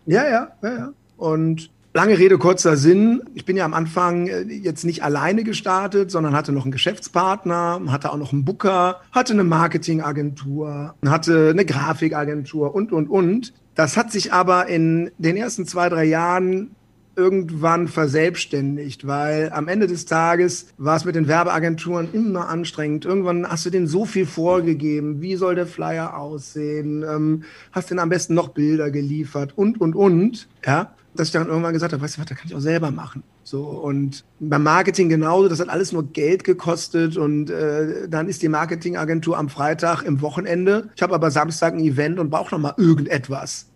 ja, 0.06 0.28
ja, 0.30 0.48
ja, 0.62 0.70
ja. 0.70 0.94
Und 1.18 1.70
Lange 1.96 2.20
Rede, 2.20 2.38
kurzer 2.38 2.76
Sinn. 2.76 3.24
Ich 3.36 3.46
bin 3.46 3.56
ja 3.56 3.64
am 3.64 3.74
Anfang 3.74 4.28
äh, 4.28 4.42
jetzt 4.42 4.84
nicht 4.84 5.02
alleine 5.02 5.46
gestartet, 5.46 6.12
sondern 6.12 6.36
hatte 6.36 6.52
noch 6.52 6.64
einen 6.64 6.74
Geschäftspartner, 6.74 7.80
hatte 7.88 8.12
auch 8.12 8.18
noch 8.18 8.34
einen 8.34 8.44
Booker, 8.44 9.00
hatte 9.14 9.32
eine 9.32 9.46
Marketingagentur, 9.46 10.94
hatte 11.06 11.52
eine 11.52 11.64
Grafikagentur 11.64 12.76
und, 12.76 12.92
und, 12.92 13.08
und. 13.08 13.54
Das 13.76 13.96
hat 13.96 14.12
sich 14.12 14.34
aber 14.34 14.68
in 14.68 15.10
den 15.20 15.38
ersten 15.38 15.66
zwei, 15.66 15.88
drei 15.88 16.04
Jahren 16.04 16.76
irgendwann 17.16 17.88
verselbstständigt, 17.88 19.08
weil 19.08 19.52
am 19.52 19.68
Ende 19.68 19.88
des 19.88 20.06
Tages 20.06 20.68
war 20.78 20.98
es 20.98 21.06
mit 21.06 21.16
den 21.16 21.28
Werbeagenturen 21.28 22.10
immer 22.14 22.50
anstrengend. 22.50 23.06
Irgendwann 23.06 23.48
hast 23.48 23.66
du 23.66 23.70
denen 23.70 23.88
so 23.88 24.06
viel 24.06 24.26
vorgegeben, 24.26 25.22
wie 25.22 25.36
soll 25.36 25.56
der 25.56 25.68
Flyer 25.68 26.18
aussehen, 26.18 27.04
ähm, 27.04 27.44
hast 27.72 27.90
denen 27.90 28.00
am 28.00 28.10
besten 28.10 28.34
noch 28.34 28.50
Bilder 28.50 28.92
geliefert 28.92 29.54
und, 29.56 29.80
und, 29.80 29.96
und, 29.96 30.48
ja 30.66 30.96
dass 31.16 31.30
ich 31.30 31.34
dann 31.34 31.48
irgendwann 31.48 31.74
gesagt 31.74 31.94
habe, 31.94 32.04
weißt 32.04 32.18
du 32.18 32.22
was, 32.22 32.28
da 32.28 32.36
kann 32.36 32.48
ich 32.48 32.56
auch 32.56 32.60
selber 32.60 32.92
machen. 32.92 33.24
So 33.44 33.64
und 33.64 34.26
beim 34.40 34.64
Marketing 34.64 35.10
genauso, 35.10 35.48
das 35.48 35.60
hat 35.60 35.70
alles 35.70 35.92
nur 35.92 36.04
Geld 36.12 36.44
gekostet 36.44 37.18
und 37.18 37.50
äh, 37.50 38.08
dann 38.10 38.28
ist 38.28 38.42
die 38.42 38.50
Marketingagentur 38.50 39.38
am 39.38 39.50
Freitag 39.50 40.04
im 40.04 40.22
Wochenende. 40.22 40.90
Ich 40.96 41.02
habe 41.02 41.16
aber 41.16 41.32
Samstag 41.32 41.74
ein 41.74 41.80
Event 41.80 42.20
und 42.20 42.30
brauche 42.30 42.54
noch 42.54 42.60
mal 42.60 42.74
irgendetwas. 42.78 43.68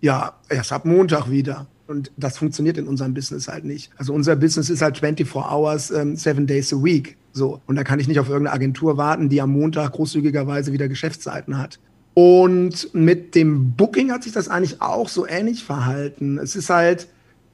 Ja, 0.00 0.34
erst 0.48 0.72
ab 0.72 0.84
Montag 0.84 1.30
wieder. 1.30 1.66
Und 1.88 2.12
das 2.18 2.36
funktioniert 2.36 2.76
in 2.76 2.86
unserem 2.86 3.14
Business 3.14 3.48
halt 3.48 3.64
nicht. 3.64 3.90
Also 3.96 4.12
unser 4.12 4.36
Business 4.36 4.68
ist 4.68 4.82
halt 4.82 4.98
24 4.98 5.34
Hours, 5.34 5.90
ähm, 5.90 6.16
seven 6.16 6.46
days 6.46 6.70
a 6.72 6.76
week. 6.76 7.16
So. 7.32 7.62
Und 7.66 7.76
da 7.76 7.82
kann 7.82 7.98
ich 7.98 8.06
nicht 8.06 8.20
auf 8.20 8.28
irgendeine 8.28 8.54
Agentur 8.54 8.98
warten, 8.98 9.30
die 9.30 9.40
am 9.40 9.52
Montag 9.52 9.92
großzügigerweise 9.92 10.72
wieder 10.72 10.86
Geschäftszeiten 10.86 11.56
hat. 11.56 11.80
Und 12.12 12.92
mit 12.92 13.34
dem 13.34 13.72
Booking 13.72 14.12
hat 14.12 14.24
sich 14.24 14.32
das 14.32 14.48
eigentlich 14.48 14.82
auch 14.82 15.08
so 15.08 15.26
ähnlich 15.26 15.64
verhalten. 15.64 16.36
Es 16.36 16.56
ist 16.56 16.68
halt, 16.68 17.08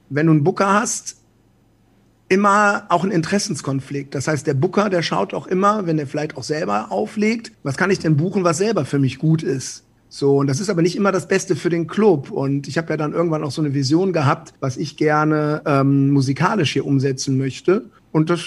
wenn 0.09 0.25
du 0.25 0.33
einen 0.33 0.43
Booker 0.43 0.73
hast, 0.73 1.15
immer 2.27 2.87
auch 2.89 3.05
ein 3.05 3.11
Interessenskonflikt. 3.11 4.15
Das 4.15 4.27
heißt, 4.27 4.45
der 4.47 4.55
Booker, 4.55 4.89
der 4.89 5.01
schaut 5.01 5.33
auch 5.33 5.47
immer, 5.47 5.85
wenn 5.87 5.97
er 5.97 6.07
vielleicht 6.07 6.35
auch 6.35 6.43
selber 6.43 6.91
auflegt, 6.91 7.53
was 7.63 7.77
kann 7.77 7.89
ich 7.89 7.99
denn 7.99 8.17
buchen, 8.17 8.43
was 8.43 8.57
selber 8.57 8.83
für 8.83 8.99
mich 8.99 9.17
gut 9.17 9.43
ist. 9.43 9.84
So, 10.17 10.37
und 10.37 10.47
das 10.47 10.61
ist 10.61 10.69
aber 10.69 10.81
nicht 10.81 10.95
immer 10.95 11.11
das 11.11 11.27
Beste 11.27 11.57
für 11.57 11.69
den 11.69 11.87
Club. 11.87 12.31
Und 12.31 12.69
ich 12.69 12.77
habe 12.77 12.91
ja 12.91 12.95
dann 12.95 13.11
irgendwann 13.11 13.43
auch 13.43 13.51
so 13.51 13.61
eine 13.61 13.73
Vision 13.73 14.13
gehabt, 14.13 14.53
was 14.61 14.77
ich 14.77 14.95
gerne 14.95 15.61
ähm, 15.65 16.09
musikalisch 16.11 16.71
hier 16.71 16.85
umsetzen 16.85 17.37
möchte. 17.37 17.89
Und 18.13 18.29
das 18.29 18.39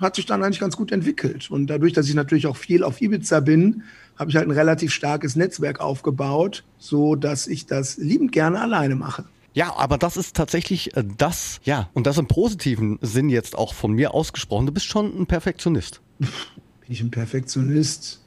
hat 0.00 0.16
sich 0.16 0.24
dann 0.24 0.42
eigentlich 0.42 0.60
ganz 0.60 0.78
gut 0.78 0.92
entwickelt. 0.92 1.50
Und 1.50 1.66
dadurch, 1.66 1.92
dass 1.92 2.08
ich 2.08 2.14
natürlich 2.14 2.46
auch 2.46 2.56
viel 2.56 2.82
auf 2.82 3.02
Ibiza 3.02 3.40
bin, 3.40 3.82
habe 4.16 4.30
ich 4.30 4.36
halt 4.36 4.48
ein 4.48 4.52
relativ 4.52 4.94
starkes 4.94 5.36
Netzwerk 5.36 5.78
aufgebaut, 5.78 6.64
so 6.78 7.16
dass 7.16 7.48
ich 7.48 7.66
das 7.66 7.98
liebend 7.98 8.32
gerne 8.32 8.62
alleine 8.62 8.96
mache. 8.96 9.26
Ja, 9.52 9.76
aber 9.76 9.98
das 9.98 10.16
ist 10.16 10.34
tatsächlich 10.34 10.96
äh, 10.96 11.04
das, 11.18 11.60
ja, 11.64 11.90
und 11.92 12.06
das 12.06 12.16
im 12.16 12.28
positiven 12.28 12.98
Sinn 13.02 13.28
jetzt 13.28 13.58
auch 13.58 13.74
von 13.74 13.92
mir 13.92 14.14
ausgesprochen. 14.14 14.64
Du 14.64 14.72
bist 14.72 14.86
schon 14.86 15.14
ein 15.20 15.26
Perfektionist. 15.26 16.00
Bin 16.18 16.30
ich 16.88 17.02
ein 17.02 17.10
Perfektionist? 17.10 18.23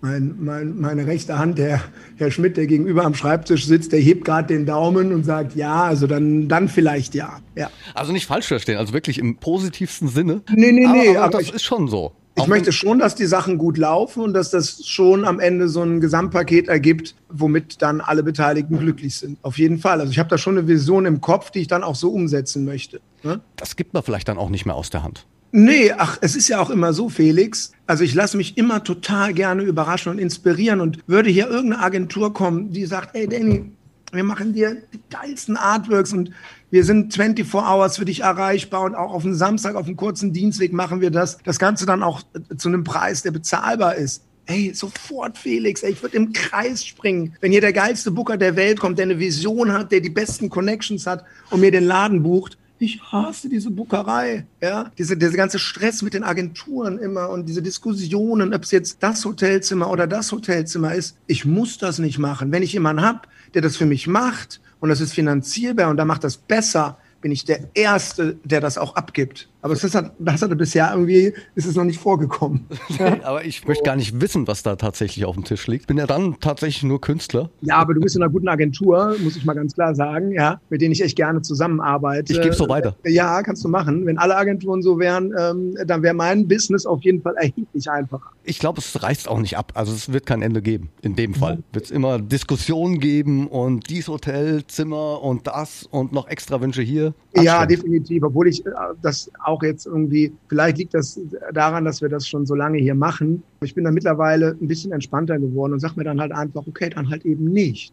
Mein, 0.00 0.36
mein, 0.40 0.78
meine 0.78 1.06
rechte 1.06 1.38
Hand, 1.38 1.58
der 1.58 1.80
Herr 2.16 2.30
Schmidt, 2.30 2.56
der 2.56 2.66
gegenüber 2.66 3.04
am 3.04 3.14
Schreibtisch 3.14 3.66
sitzt, 3.66 3.92
der 3.92 4.00
hebt 4.00 4.24
gerade 4.24 4.48
den 4.48 4.66
Daumen 4.66 5.12
und 5.12 5.24
sagt 5.24 5.54
ja, 5.54 5.84
also 5.84 6.06
dann, 6.06 6.48
dann 6.48 6.68
vielleicht 6.68 7.14
ja. 7.14 7.40
ja. 7.56 7.70
Also 7.94 8.12
nicht 8.12 8.26
falsch 8.26 8.48
verstehen, 8.48 8.78
also 8.78 8.92
wirklich 8.92 9.18
im 9.18 9.36
positivsten 9.36 10.08
Sinne. 10.08 10.42
Nee, 10.54 10.72
nee, 10.72 10.86
nee. 10.86 11.08
Aber, 11.10 11.24
aber 11.24 11.38
das 11.38 11.42
ich, 11.42 11.54
ist 11.54 11.64
schon 11.64 11.88
so. 11.88 12.12
Ich 12.34 12.46
möchte 12.46 12.72
schon, 12.72 12.98
dass 12.98 13.14
die 13.14 13.26
Sachen 13.26 13.58
gut 13.58 13.76
laufen 13.76 14.22
und 14.22 14.32
dass 14.32 14.50
das 14.50 14.86
schon 14.86 15.24
am 15.26 15.38
Ende 15.38 15.68
so 15.68 15.82
ein 15.82 16.00
Gesamtpaket 16.00 16.66
ergibt, 16.68 17.14
womit 17.28 17.82
dann 17.82 18.00
alle 18.00 18.22
Beteiligten 18.22 18.78
glücklich 18.78 19.16
sind. 19.16 19.38
Auf 19.42 19.58
jeden 19.58 19.78
Fall. 19.78 20.00
Also 20.00 20.12
ich 20.12 20.18
habe 20.18 20.30
da 20.30 20.38
schon 20.38 20.56
eine 20.56 20.66
Vision 20.66 21.04
im 21.04 21.20
Kopf, 21.20 21.50
die 21.50 21.60
ich 21.60 21.68
dann 21.68 21.82
auch 21.84 21.94
so 21.94 22.10
umsetzen 22.10 22.64
möchte. 22.64 23.00
Ne? 23.22 23.40
Das 23.56 23.76
gibt 23.76 23.92
man 23.92 24.02
vielleicht 24.02 24.28
dann 24.28 24.38
auch 24.38 24.48
nicht 24.48 24.64
mehr 24.64 24.74
aus 24.74 24.88
der 24.88 25.02
Hand. 25.02 25.26
Nee, 25.54 25.92
ach, 25.92 26.16
es 26.22 26.34
ist 26.34 26.48
ja 26.48 26.60
auch 26.60 26.70
immer 26.70 26.94
so, 26.94 27.10
Felix. 27.10 27.72
Also 27.86 28.04
ich 28.04 28.14
lasse 28.14 28.38
mich 28.38 28.56
immer 28.56 28.82
total 28.82 29.34
gerne 29.34 29.62
überraschen 29.62 30.10
und 30.10 30.18
inspirieren 30.18 30.80
und 30.80 31.06
würde 31.06 31.28
hier 31.28 31.46
irgendeine 31.48 31.82
Agentur 31.82 32.32
kommen, 32.32 32.72
die 32.72 32.86
sagt, 32.86 33.14
ey 33.14 33.28
Danny, 33.28 33.70
wir 34.12 34.24
machen 34.24 34.54
dir 34.54 34.78
die 34.94 35.00
geilsten 35.10 35.58
Artworks 35.58 36.14
und 36.14 36.30
wir 36.70 36.84
sind 36.84 37.12
24 37.12 37.54
Hours 37.54 37.98
für 37.98 38.06
dich 38.06 38.20
erreichbar 38.20 38.84
und 38.84 38.94
auch 38.94 39.12
auf 39.12 39.24
dem 39.24 39.34
Samstag, 39.34 39.74
auf 39.74 39.86
einem 39.86 39.96
kurzen 39.96 40.32
Dienstweg 40.32 40.72
machen 40.72 41.02
wir 41.02 41.10
das. 41.10 41.36
Das 41.44 41.58
Ganze 41.58 41.84
dann 41.84 42.02
auch 42.02 42.22
zu 42.56 42.68
einem 42.68 42.82
Preis, 42.82 43.20
der 43.20 43.32
bezahlbar 43.32 43.96
ist. 43.96 44.22
Ey, 44.46 44.72
sofort 44.74 45.36
Felix, 45.36 45.82
ey, 45.82 45.92
ich 45.92 46.02
würde 46.02 46.16
im 46.16 46.32
Kreis 46.32 46.82
springen. 46.82 47.36
Wenn 47.42 47.52
hier 47.52 47.60
der 47.60 47.74
geilste 47.74 48.10
Booker 48.10 48.38
der 48.38 48.56
Welt 48.56 48.80
kommt, 48.80 48.96
der 48.98 49.04
eine 49.04 49.18
Vision 49.18 49.70
hat, 49.70 49.92
der 49.92 50.00
die 50.00 50.10
besten 50.10 50.48
Connections 50.48 51.06
hat 51.06 51.24
und 51.50 51.60
mir 51.60 51.70
den 51.70 51.84
Laden 51.84 52.22
bucht, 52.22 52.56
ich 52.82 53.00
hasse 53.12 53.48
diese 53.48 53.70
Buckerei, 53.70 54.46
ja, 54.60 54.90
diese, 54.98 55.16
diese 55.16 55.36
ganze 55.36 55.58
Stress 55.58 56.02
mit 56.02 56.14
den 56.14 56.24
Agenturen 56.24 56.98
immer 56.98 57.30
und 57.30 57.48
diese 57.48 57.62
Diskussionen, 57.62 58.52
ob 58.52 58.64
es 58.64 58.72
jetzt 58.72 58.98
das 59.00 59.24
Hotelzimmer 59.24 59.88
oder 59.90 60.06
das 60.06 60.32
Hotelzimmer 60.32 60.94
ist. 60.94 61.16
Ich 61.26 61.44
muss 61.44 61.78
das 61.78 61.98
nicht 61.98 62.18
machen. 62.18 62.50
Wenn 62.50 62.62
ich 62.62 62.72
jemanden 62.72 63.02
habe, 63.02 63.20
der 63.54 63.62
das 63.62 63.76
für 63.76 63.86
mich 63.86 64.06
macht 64.06 64.60
und 64.80 64.88
das 64.88 65.00
ist 65.00 65.14
finanzierbar 65.14 65.90
und 65.90 65.96
da 65.96 66.04
macht 66.04 66.24
das 66.24 66.36
besser, 66.36 66.98
bin 67.20 67.30
ich 67.30 67.44
der 67.44 67.68
Erste, 67.74 68.36
der 68.42 68.60
das 68.60 68.78
auch 68.78 68.96
abgibt. 68.96 69.48
Aber 69.62 69.74
das 69.74 69.94
hat, 69.94 70.12
das 70.18 70.42
hatte 70.42 70.56
bisher 70.56 70.90
irgendwie, 70.92 71.32
ist 71.54 71.66
es 71.66 71.76
noch 71.76 71.84
nicht 71.84 72.00
vorgekommen. 72.00 72.66
aber 73.22 73.44
ich 73.44 73.66
möchte 73.66 73.84
gar 73.84 73.94
nicht 73.94 74.20
wissen, 74.20 74.48
was 74.48 74.64
da 74.64 74.74
tatsächlich 74.74 75.24
auf 75.24 75.36
dem 75.36 75.44
Tisch 75.44 75.68
liegt. 75.68 75.86
Bin 75.86 75.98
ja 75.98 76.06
dann 76.06 76.40
tatsächlich 76.40 76.82
nur 76.82 77.00
Künstler. 77.00 77.48
Ja, 77.60 77.76
aber 77.76 77.94
du 77.94 78.00
bist 78.00 78.16
in 78.16 78.22
einer 78.22 78.32
guten 78.32 78.48
Agentur, 78.48 79.14
muss 79.20 79.36
ich 79.36 79.44
mal 79.44 79.54
ganz 79.54 79.74
klar 79.74 79.94
sagen, 79.94 80.32
ja, 80.32 80.60
mit 80.68 80.80
denen 80.80 80.90
ich 80.92 81.02
echt 81.02 81.14
gerne 81.14 81.42
zusammenarbeite. 81.42 82.32
Ich 82.32 82.42
gebe 82.42 82.54
so 82.54 82.68
weiter. 82.68 82.96
Ja, 83.04 83.40
kannst 83.42 83.64
du 83.64 83.68
machen. 83.68 84.04
Wenn 84.04 84.18
alle 84.18 84.36
Agenturen 84.36 84.82
so 84.82 84.98
wären, 84.98 85.32
ähm, 85.38 85.76
dann 85.86 86.02
wäre 86.02 86.14
mein 86.14 86.48
Business 86.48 86.84
auf 86.84 87.02
jeden 87.02 87.22
Fall 87.22 87.36
erheblich 87.36 87.88
einfacher. 87.88 88.30
Ich 88.42 88.58
glaube, 88.58 88.80
es 88.80 89.00
reißt 89.00 89.28
auch 89.28 89.38
nicht 89.38 89.56
ab. 89.56 89.72
Also 89.74 89.92
es 89.92 90.12
wird 90.12 90.26
kein 90.26 90.42
Ende 90.42 90.60
geben. 90.60 90.90
In 91.02 91.14
dem 91.14 91.34
Fall 91.34 91.62
wird 91.72 91.84
es 91.84 91.90
immer 91.92 92.18
Diskussionen 92.18 92.98
geben 92.98 93.46
und 93.46 93.88
dies 93.88 94.08
Hotelzimmer 94.08 95.22
und 95.22 95.46
das 95.46 95.84
und 95.84 96.12
noch 96.12 96.26
extra 96.26 96.60
Wünsche 96.60 96.82
hier. 96.82 97.14
Ja, 97.36 97.64
definitiv. 97.64 98.24
Obwohl 98.24 98.48
ich 98.48 98.66
äh, 98.66 98.70
das 99.00 99.30
auch 99.44 99.51
auch 99.52 99.62
jetzt 99.62 99.86
irgendwie, 99.86 100.32
vielleicht 100.48 100.78
liegt 100.78 100.94
das 100.94 101.20
daran, 101.52 101.84
dass 101.84 102.00
wir 102.00 102.08
das 102.08 102.26
schon 102.26 102.46
so 102.46 102.54
lange 102.54 102.78
hier 102.78 102.94
machen. 102.94 103.42
Ich 103.60 103.74
bin 103.74 103.84
da 103.84 103.90
mittlerweile 103.90 104.56
ein 104.60 104.66
bisschen 104.66 104.92
entspannter 104.92 105.38
geworden 105.38 105.74
und 105.74 105.80
sage 105.80 105.94
mir 105.96 106.04
dann 106.04 106.20
halt 106.20 106.32
einfach, 106.32 106.66
okay, 106.66 106.90
dann 106.90 107.10
halt 107.10 107.24
eben 107.24 107.44
nicht. 107.44 107.92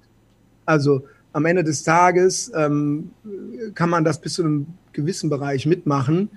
Also 0.65 1.03
am 1.33 1.45
Ende 1.45 1.63
des 1.63 1.83
Tages 1.83 2.51
ähm, 2.55 3.11
kann 3.75 3.89
man 3.89 4.03
das 4.03 4.19
bis 4.21 4.33
zu 4.33 4.43
einem 4.43 4.67
gewissen 4.93 5.29
Bereich 5.29 5.65
mitmachen. 5.65 6.29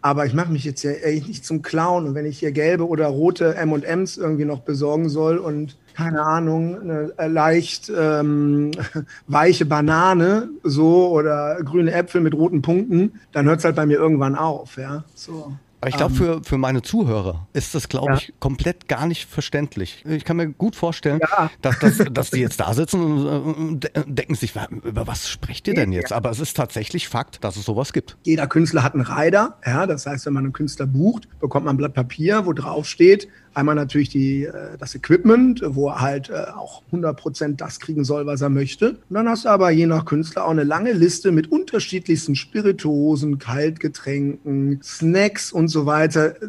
Aber 0.00 0.26
ich 0.26 0.34
mache 0.34 0.52
mich 0.52 0.64
jetzt 0.64 0.82
ja 0.82 0.92
echt 0.92 1.26
nicht 1.26 1.44
zum 1.44 1.62
Clown. 1.62 2.06
Und 2.06 2.14
wenn 2.14 2.26
ich 2.26 2.38
hier 2.38 2.52
gelbe 2.52 2.86
oder 2.86 3.06
rote 3.06 3.54
M&Ms 3.54 4.16
irgendwie 4.16 4.44
noch 4.44 4.60
besorgen 4.60 5.08
soll 5.08 5.38
und 5.38 5.76
keine 5.94 6.22
Ahnung, 6.22 6.80
eine 6.80 7.12
leicht 7.28 7.90
ähm, 7.94 8.70
weiche 9.26 9.66
Banane 9.66 10.48
so 10.62 11.08
oder 11.08 11.58
grüne 11.64 11.92
Äpfel 11.92 12.20
mit 12.20 12.34
roten 12.34 12.62
Punkten, 12.62 13.20
dann 13.32 13.46
hört 13.46 13.58
es 13.58 13.64
halt 13.64 13.74
bei 13.74 13.86
mir 13.86 13.98
irgendwann 13.98 14.36
auf. 14.36 14.76
Ja, 14.76 15.02
so. 15.16 15.52
Aber 15.80 15.90
ich 15.90 15.96
glaube, 15.96 16.12
ähm. 16.12 16.18
für, 16.18 16.44
für 16.44 16.58
meine 16.58 16.82
Zuhörer 16.82 17.46
ist 17.52 17.74
das, 17.74 17.88
glaube 17.88 18.12
ja. 18.12 18.16
ich, 18.16 18.34
komplett 18.40 18.88
gar 18.88 19.06
nicht 19.06 19.28
verständlich. 19.28 20.04
Ich 20.06 20.24
kann 20.24 20.36
mir 20.36 20.48
gut 20.48 20.74
vorstellen, 20.74 21.20
ja. 21.20 21.50
dass, 21.62 21.78
dass, 21.78 21.98
dass 22.12 22.30
die 22.30 22.40
jetzt 22.40 22.58
da 22.58 22.74
sitzen 22.74 23.00
und 23.00 23.84
äh, 23.96 24.04
denken 24.06 24.34
sich, 24.34 24.54
über 24.82 25.06
was 25.06 25.28
sprecht 25.28 25.68
ihr 25.68 25.74
denn 25.74 25.92
jetzt? 25.92 26.12
Aber 26.12 26.30
es 26.30 26.40
ist 26.40 26.56
tatsächlich 26.56 27.08
Fakt, 27.08 27.44
dass 27.44 27.56
es 27.56 27.64
sowas 27.64 27.92
gibt. 27.92 28.16
Jeder 28.24 28.46
Künstler 28.48 28.82
hat 28.82 28.94
einen 28.94 29.06
Rider. 29.06 29.58
Ja, 29.64 29.86
das 29.86 30.06
heißt, 30.06 30.26
wenn 30.26 30.32
man 30.32 30.44
einen 30.44 30.52
Künstler 30.52 30.86
bucht, 30.86 31.28
bekommt 31.40 31.66
man 31.66 31.74
ein 31.74 31.78
Blatt 31.78 31.94
Papier, 31.94 32.44
wo 32.44 32.52
drauf 32.52 32.86
steht, 32.86 33.28
Einmal 33.58 33.74
natürlich 33.74 34.08
die, 34.08 34.44
äh, 34.44 34.78
das 34.78 34.94
Equipment, 34.94 35.62
wo 35.64 35.88
er 35.88 36.00
halt 36.00 36.30
äh, 36.30 36.44
auch 36.56 36.84
100% 36.92 37.56
das 37.56 37.80
kriegen 37.80 38.04
soll, 38.04 38.24
was 38.24 38.40
er 38.40 38.50
möchte. 38.50 38.90
Und 38.90 39.14
dann 39.14 39.28
hast 39.28 39.46
du 39.46 39.48
aber 39.48 39.72
je 39.72 39.86
nach 39.86 40.04
Künstler 40.04 40.44
auch 40.44 40.52
eine 40.52 40.62
lange 40.62 40.92
Liste 40.92 41.32
mit 41.32 41.50
unterschiedlichsten 41.50 42.36
Spirituosen, 42.36 43.40
Kaltgetränken, 43.40 44.78
Snacks 44.84 45.50
und 45.50 45.66
so 45.66 45.86
weiter. 45.86 46.40
Äh, 46.40 46.46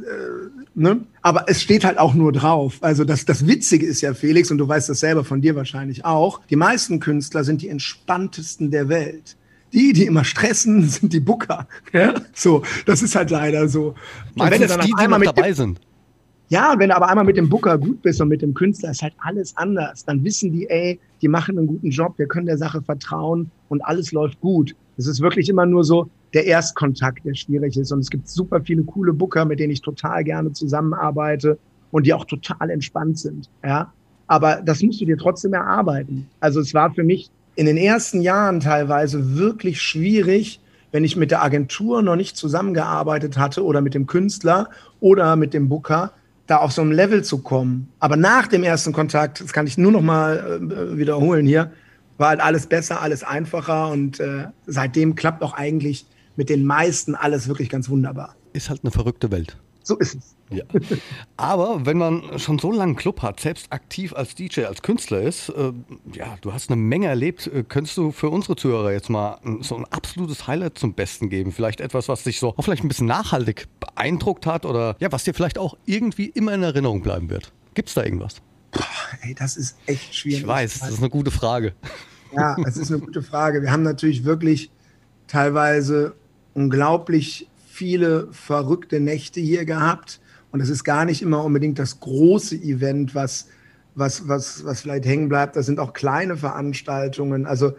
ne? 0.75 1.01
Aber 1.23 1.45
es 1.47 1.63
steht 1.63 1.83
halt 1.83 1.97
auch 1.97 2.13
nur 2.13 2.31
drauf. 2.31 2.77
Also 2.81 3.05
das, 3.05 3.25
das 3.25 3.47
Witzige 3.47 3.87
ist 3.87 4.01
ja, 4.01 4.13
Felix, 4.13 4.51
und 4.51 4.59
du 4.59 4.67
weißt 4.67 4.89
das 4.89 4.99
selber 4.99 5.23
von 5.23 5.41
dir 5.41 5.55
wahrscheinlich 5.55 6.05
auch, 6.05 6.41
die 6.51 6.57
meisten 6.57 6.99
Künstler 6.99 7.43
sind 7.43 7.63
die 7.63 7.69
entspanntesten 7.69 8.69
der 8.69 8.87
Welt. 8.87 9.35
Die, 9.73 9.93
die 9.93 10.05
immer 10.05 10.25
stressen, 10.25 10.83
sind 10.87 11.11
die 11.11 11.21
Booker. 11.21 11.67
Ja? 11.91 12.13
So, 12.35 12.61
das 12.85 13.01
ist 13.01 13.15
halt 13.15 13.31
leider 13.31 13.67
so. 13.67 13.95
Meinst 14.35 14.61
du, 14.61 14.77
die, 14.77 14.93
die 14.93 15.07
noch 15.07 15.21
dabei 15.21 15.53
sind? 15.53 15.79
Ja, 16.51 16.74
wenn 16.79 16.89
du 16.89 16.96
aber 16.96 17.08
einmal 17.08 17.25
mit 17.25 17.38
dem 17.38 17.48
Booker 17.48 17.77
gut 17.77 18.01
bist 18.01 18.20
und 18.22 18.27
mit 18.27 18.41
dem 18.41 18.56
Künstler, 18.56 18.89
ist 18.89 19.03
halt 19.03 19.13
alles 19.20 19.56
anders. 19.56 20.03
Dann 20.03 20.24
wissen 20.24 20.51
die, 20.51 20.68
ey, 20.68 21.00
die 21.22 21.27
machen 21.27 21.60
einen 21.60 21.68
guten 21.68 21.91
Job, 21.91 22.15
wir 22.18 22.27
können 22.27 22.48
der 22.48 22.58
Sache 22.58 22.82
vertrauen 22.82 23.51
und 23.70 23.82
alles 23.82 24.12
läuft 24.12 24.41
gut. 24.41 24.75
Es 24.98 25.06
ist 25.06 25.22
wirklich 25.22 25.48
immer 25.48 25.68
nur 25.68 25.84
so 25.84 26.10
der 26.34 26.46
Erstkontakt, 26.46 27.24
der 27.24 27.36
schwierig 27.36 27.77
ist. 27.77 27.91
Und 27.91 28.00
es 28.00 28.10
gibt 28.10 28.27
super 28.27 28.62
viele 28.62 28.84
coole 28.84 29.13
Booker, 29.13 29.46
mit 29.46 29.60
denen 29.60 29.72
ich 29.72 29.82
total 29.82 30.24
gerne 30.24 30.51
zusammenarbeite 30.51 31.60
und 31.91 32.08
die 32.08 32.15
auch 32.15 32.25
total 32.25 32.72
entspannt 32.72 33.20
sind. 33.20 33.48
Ja, 33.63 33.94
aber 34.25 34.62
das 34.63 34.82
musst 34.82 35.01
du 35.01 35.06
dir 35.06 35.18
trotzdem 35.18 35.53
erarbeiten. 35.53 36.27
Also 36.39 36.62
es 36.62 36.74
war 36.74 36.91
für 36.91 37.03
mich 37.03 37.29
in 37.56 37.68
den 37.68 37.77
ersten 37.77 38.22
Jahren 38.22 38.60
teilweise 38.60 39.38
wirklich 39.38 39.82
schwierig, 39.82 40.62
wenn 40.91 41.03
ich 41.03 41.15
mit 41.15 41.29
der 41.29 41.44
Agentur 41.44 42.01
noch 42.01 42.15
nicht 42.15 42.38
zusammengearbeitet 42.38 43.38
hatte 43.38 43.63
oder 43.63 43.82
mit 43.82 43.94
dem 43.94 44.08
Künstler 44.08 44.70
oder 45.00 45.36
mit 45.36 45.53
dem 45.53 45.70
Booker, 45.70 46.12
da 46.50 46.58
auf 46.58 46.72
so 46.72 46.82
einem 46.82 46.91
Level 46.91 47.24
zu 47.24 47.39
kommen. 47.39 47.89
Aber 48.00 48.15
nach 48.15 48.48
dem 48.48 48.63
ersten 48.63 48.91
Kontakt, 48.91 49.41
das 49.41 49.53
kann 49.53 49.68
ich 49.68 49.77
nur 49.77 49.91
noch 49.91 50.01
mal 50.01 50.60
äh, 50.62 50.98
wiederholen 50.98 51.46
hier, 51.46 51.72
war 52.18 52.29
halt 52.29 52.41
alles 52.41 52.65
besser, 52.65 53.01
alles 53.01 53.24
einfacher 53.24 53.89
und 53.89 54.20
äh, 54.20 54.48
seitdem 54.65 55.15
klappt 55.15 55.44
auch 55.44 55.53
eigentlich 55.53 56.06
mit 56.36 56.50
den 56.50 56.65
meisten 56.65 57.15
alles 57.15 57.48
wirklich 57.48 57.70
ganz 57.70 57.89
wunderbar. 57.89 58.36
Ist 58.53 58.70
halt 58.70 58.82
eine 58.84 58.91
verrückte 58.91 59.32
Welt. 59.32 59.58
So 59.89 59.98
ist 59.98 60.17
es. 60.17 60.36
Ja. 60.51 60.63
Aber 61.36 61.84
wenn 61.84 61.98
man 61.98 62.38
schon 62.38 62.60
so 62.60 62.72
lange 62.72 62.93
Club 62.93 63.24
hat, 63.24 63.39
selbst 63.39 63.74
aktiv 63.74 64.13
als 64.13 64.36
DJ, 64.36 64.65
als 64.65 64.84
Künstler 64.84 65.24
ist, 65.24 65.50
äh, 65.50 65.74
ja, 66.13 66.38
du 66.41 66.53
hast 66.53 66.69
eine 66.69 66.79
Menge 66.79 67.08
erlebt. 67.08 67.48
Äh, 67.48 67.63
könntest 67.63 67.98
du 67.98 68.12
für 68.12 68.29
unsere 68.29 68.55
Zuhörer 68.55 68.91
jetzt 68.91 69.10
mal 69.10 69.39
so 69.62 69.75
ein 69.77 69.86
absolutes 69.86 70.46
Highlight 70.46 70.77
zum 70.77 70.93
Besten 70.93 71.29
geben? 71.29 71.51
Vielleicht 71.51 71.81
etwas, 71.81 72.08
was 72.08 72.22
dich 72.22 72.39
so 72.39 72.53
auch 72.55 72.63
vielleicht 72.63 72.84
ein 72.84 72.88
bisschen 72.88 73.08
nachhaltig 73.08 73.65
beeindruckt 73.79 74.46
hat 74.46 74.67
oder 74.67 74.96
ja, 75.00 75.12
was 75.12 75.24
dir 75.24 75.34
vielleicht 75.34 75.58
auch 75.58 75.75
irgendwie 75.88 76.27
immer 76.27 76.53
in 76.53 76.62
Erinnerung 76.62 77.01
bleiben 77.01 77.31
wird. 77.31 77.51
Gibt 77.74 77.89
es 77.89 77.96
da 77.96 78.03
irgendwas? 78.03 78.36
Boah, 78.69 78.84
ey, 79.22 79.34
das 79.34 79.58
ist 79.58 79.75
echt 79.88 80.13
schwierig. 80.13 80.41
Ich 80.41 80.48
weiß, 80.48 80.81
das 80.81 80.91
ist 80.91 81.00
eine 81.00 81.10
gute 81.10 81.31
Frage. 81.31 81.74
Ja, 82.31 82.55
es 82.67 82.77
ist 82.77 82.91
eine 82.91 83.01
gute 83.01 83.24
Frage. 83.24 83.63
Wir 83.63 83.72
haben 83.72 83.81
natürlich 83.81 84.24
wirklich 84.24 84.69
teilweise 85.25 86.13
unglaublich 86.53 87.48
viele 87.79 88.27
verrückte 88.33 89.00
Nächte 89.00 89.39
hier 89.39 89.63
gehabt. 89.63 90.19
Und 90.51 90.59
es 90.59 90.67
ist 90.67 90.83
gar 90.83 91.05
nicht 91.05 91.21
immer 91.21 91.45
unbedingt 91.45 91.79
das 91.79 92.01
große 92.01 92.57
Event, 92.57 93.15
was, 93.15 93.48
was, 93.95 94.27
was, 94.27 94.65
was 94.65 94.81
vielleicht 94.81 95.05
hängen 95.05 95.29
bleibt. 95.29 95.55
Das 95.55 95.65
sind 95.65 95.79
auch 95.79 95.93
kleine 95.93 96.36
Veranstaltungen. 96.36 97.45
Also, 97.45 97.71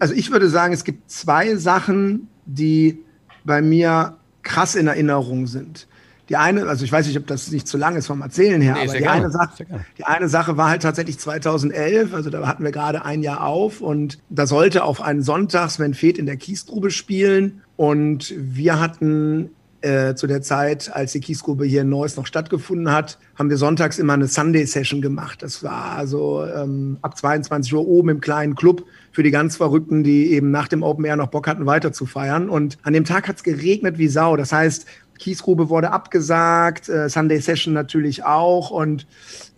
also 0.00 0.14
ich 0.14 0.32
würde 0.32 0.48
sagen, 0.48 0.74
es 0.74 0.82
gibt 0.82 1.08
zwei 1.08 1.54
Sachen, 1.54 2.26
die 2.44 3.04
bei 3.44 3.62
mir 3.62 4.16
krass 4.42 4.74
in 4.74 4.88
Erinnerung 4.88 5.46
sind. 5.46 5.86
Die 6.28 6.36
eine, 6.36 6.66
also 6.66 6.84
ich 6.84 6.90
weiß 6.90 7.06
nicht, 7.06 7.18
ob 7.18 7.26
das 7.26 7.50
nicht 7.52 7.68
zu 7.68 7.78
lang 7.78 7.96
ist 7.96 8.08
vom 8.08 8.20
Erzählen 8.20 8.60
her, 8.60 8.74
nee, 8.74 8.88
aber 8.88 8.98
die 8.98 9.06
eine, 9.06 9.30
Sache, 9.30 9.64
die 9.96 10.04
eine 10.04 10.28
Sache 10.28 10.56
war 10.56 10.70
halt 10.70 10.82
tatsächlich 10.82 11.18
2011, 11.18 12.12
also 12.12 12.30
da 12.30 12.46
hatten 12.46 12.64
wir 12.64 12.72
gerade 12.72 13.04
ein 13.04 13.22
Jahr 13.22 13.44
auf 13.44 13.80
und 13.80 14.18
da 14.28 14.46
sollte 14.46 14.82
auf 14.82 15.00
einen 15.00 15.22
Sonntag 15.22 15.70
Sven 15.70 15.94
Feth 15.94 16.18
in 16.18 16.26
der 16.26 16.36
Kiesgrube 16.36 16.90
spielen 16.90 17.62
und 17.76 18.34
wir 18.36 18.80
hatten 18.80 19.50
äh, 19.82 20.14
zu 20.14 20.26
der 20.26 20.42
Zeit, 20.42 20.90
als 20.92 21.12
die 21.12 21.20
Kiesgrube 21.20 21.64
hier 21.64 21.82
in 21.82 21.88
Neuss 21.88 22.16
noch 22.16 22.26
stattgefunden 22.26 22.90
hat, 22.90 23.18
haben 23.36 23.50
wir 23.50 23.56
sonntags 23.56 23.98
immer 23.98 24.14
eine 24.14 24.26
Sunday-Session 24.26 25.00
gemacht. 25.00 25.42
Das 25.42 25.62
war 25.62 25.92
also 25.92 26.44
ähm, 26.44 26.98
ab 27.02 27.16
22 27.16 27.72
Uhr 27.74 27.86
oben 27.86 28.08
im 28.08 28.20
kleinen 28.20 28.54
Club 28.54 28.84
für 29.12 29.22
die 29.22 29.30
ganz 29.30 29.56
Verrückten, 29.56 30.02
die 30.02 30.32
eben 30.32 30.50
nach 30.50 30.68
dem 30.68 30.82
Open 30.82 31.04
Air 31.04 31.16
noch 31.16 31.28
Bock 31.28 31.46
hatten, 31.46 31.66
weiter 31.66 31.92
zu 31.92 32.06
feiern. 32.06 32.48
Und 32.48 32.78
an 32.82 32.94
dem 32.94 33.04
Tag 33.04 33.28
hat 33.28 33.36
es 33.36 33.42
geregnet 33.44 33.98
wie 33.98 34.08
Sau. 34.08 34.36
Das 34.36 34.52
heißt, 34.52 34.86
Kiesgrube 35.18 35.68
wurde 35.68 35.90
abgesagt, 35.90 36.88
äh, 36.88 37.08
Sunday 37.08 37.40
Session 37.40 37.74
natürlich 37.74 38.24
auch 38.24 38.70
und 38.70 39.06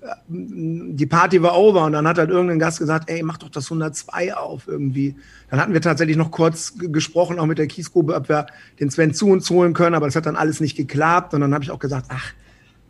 äh, 0.00 0.07
die 0.29 1.07
Party 1.07 1.43
war 1.43 1.57
over 1.57 1.85
und 1.85 1.93
dann 1.93 2.07
hat 2.07 2.19
halt 2.19 2.31
irgendein 2.31 2.59
Gast 2.59 2.79
gesagt, 2.79 3.11
ey, 3.11 3.23
mach 3.23 3.38
doch 3.38 3.50
das 3.50 3.67
102 3.67 4.35
auf 4.35 4.69
irgendwie. 4.69 5.17
Dann 5.50 5.61
hatten 5.61 5.73
wir 5.73 5.81
tatsächlich 5.81 6.17
noch 6.17 6.31
kurz 6.31 6.75
gesprochen, 6.79 7.38
auch 7.38 7.47
mit 7.47 7.59
der 7.59 7.67
Kiesgrube, 7.67 8.15
ob 8.15 8.29
wir 8.29 8.47
den 8.81 8.91
Sven 8.91 9.15
zu 9.15 9.29
uns 9.29 9.49
holen 9.50 9.75
können, 9.75 9.95
aber 9.95 10.07
das 10.07 10.17
hat 10.17 10.27
dann 10.27 10.37
alles 10.37 10.61
nicht 10.61 10.77
geklappt 10.77 11.35
und 11.35 11.41
dann 11.41 11.55
habe 11.55 11.65
ich 11.65 11.71
auch 11.71 11.79
gesagt, 11.79 12.07
ach, 12.09 12.33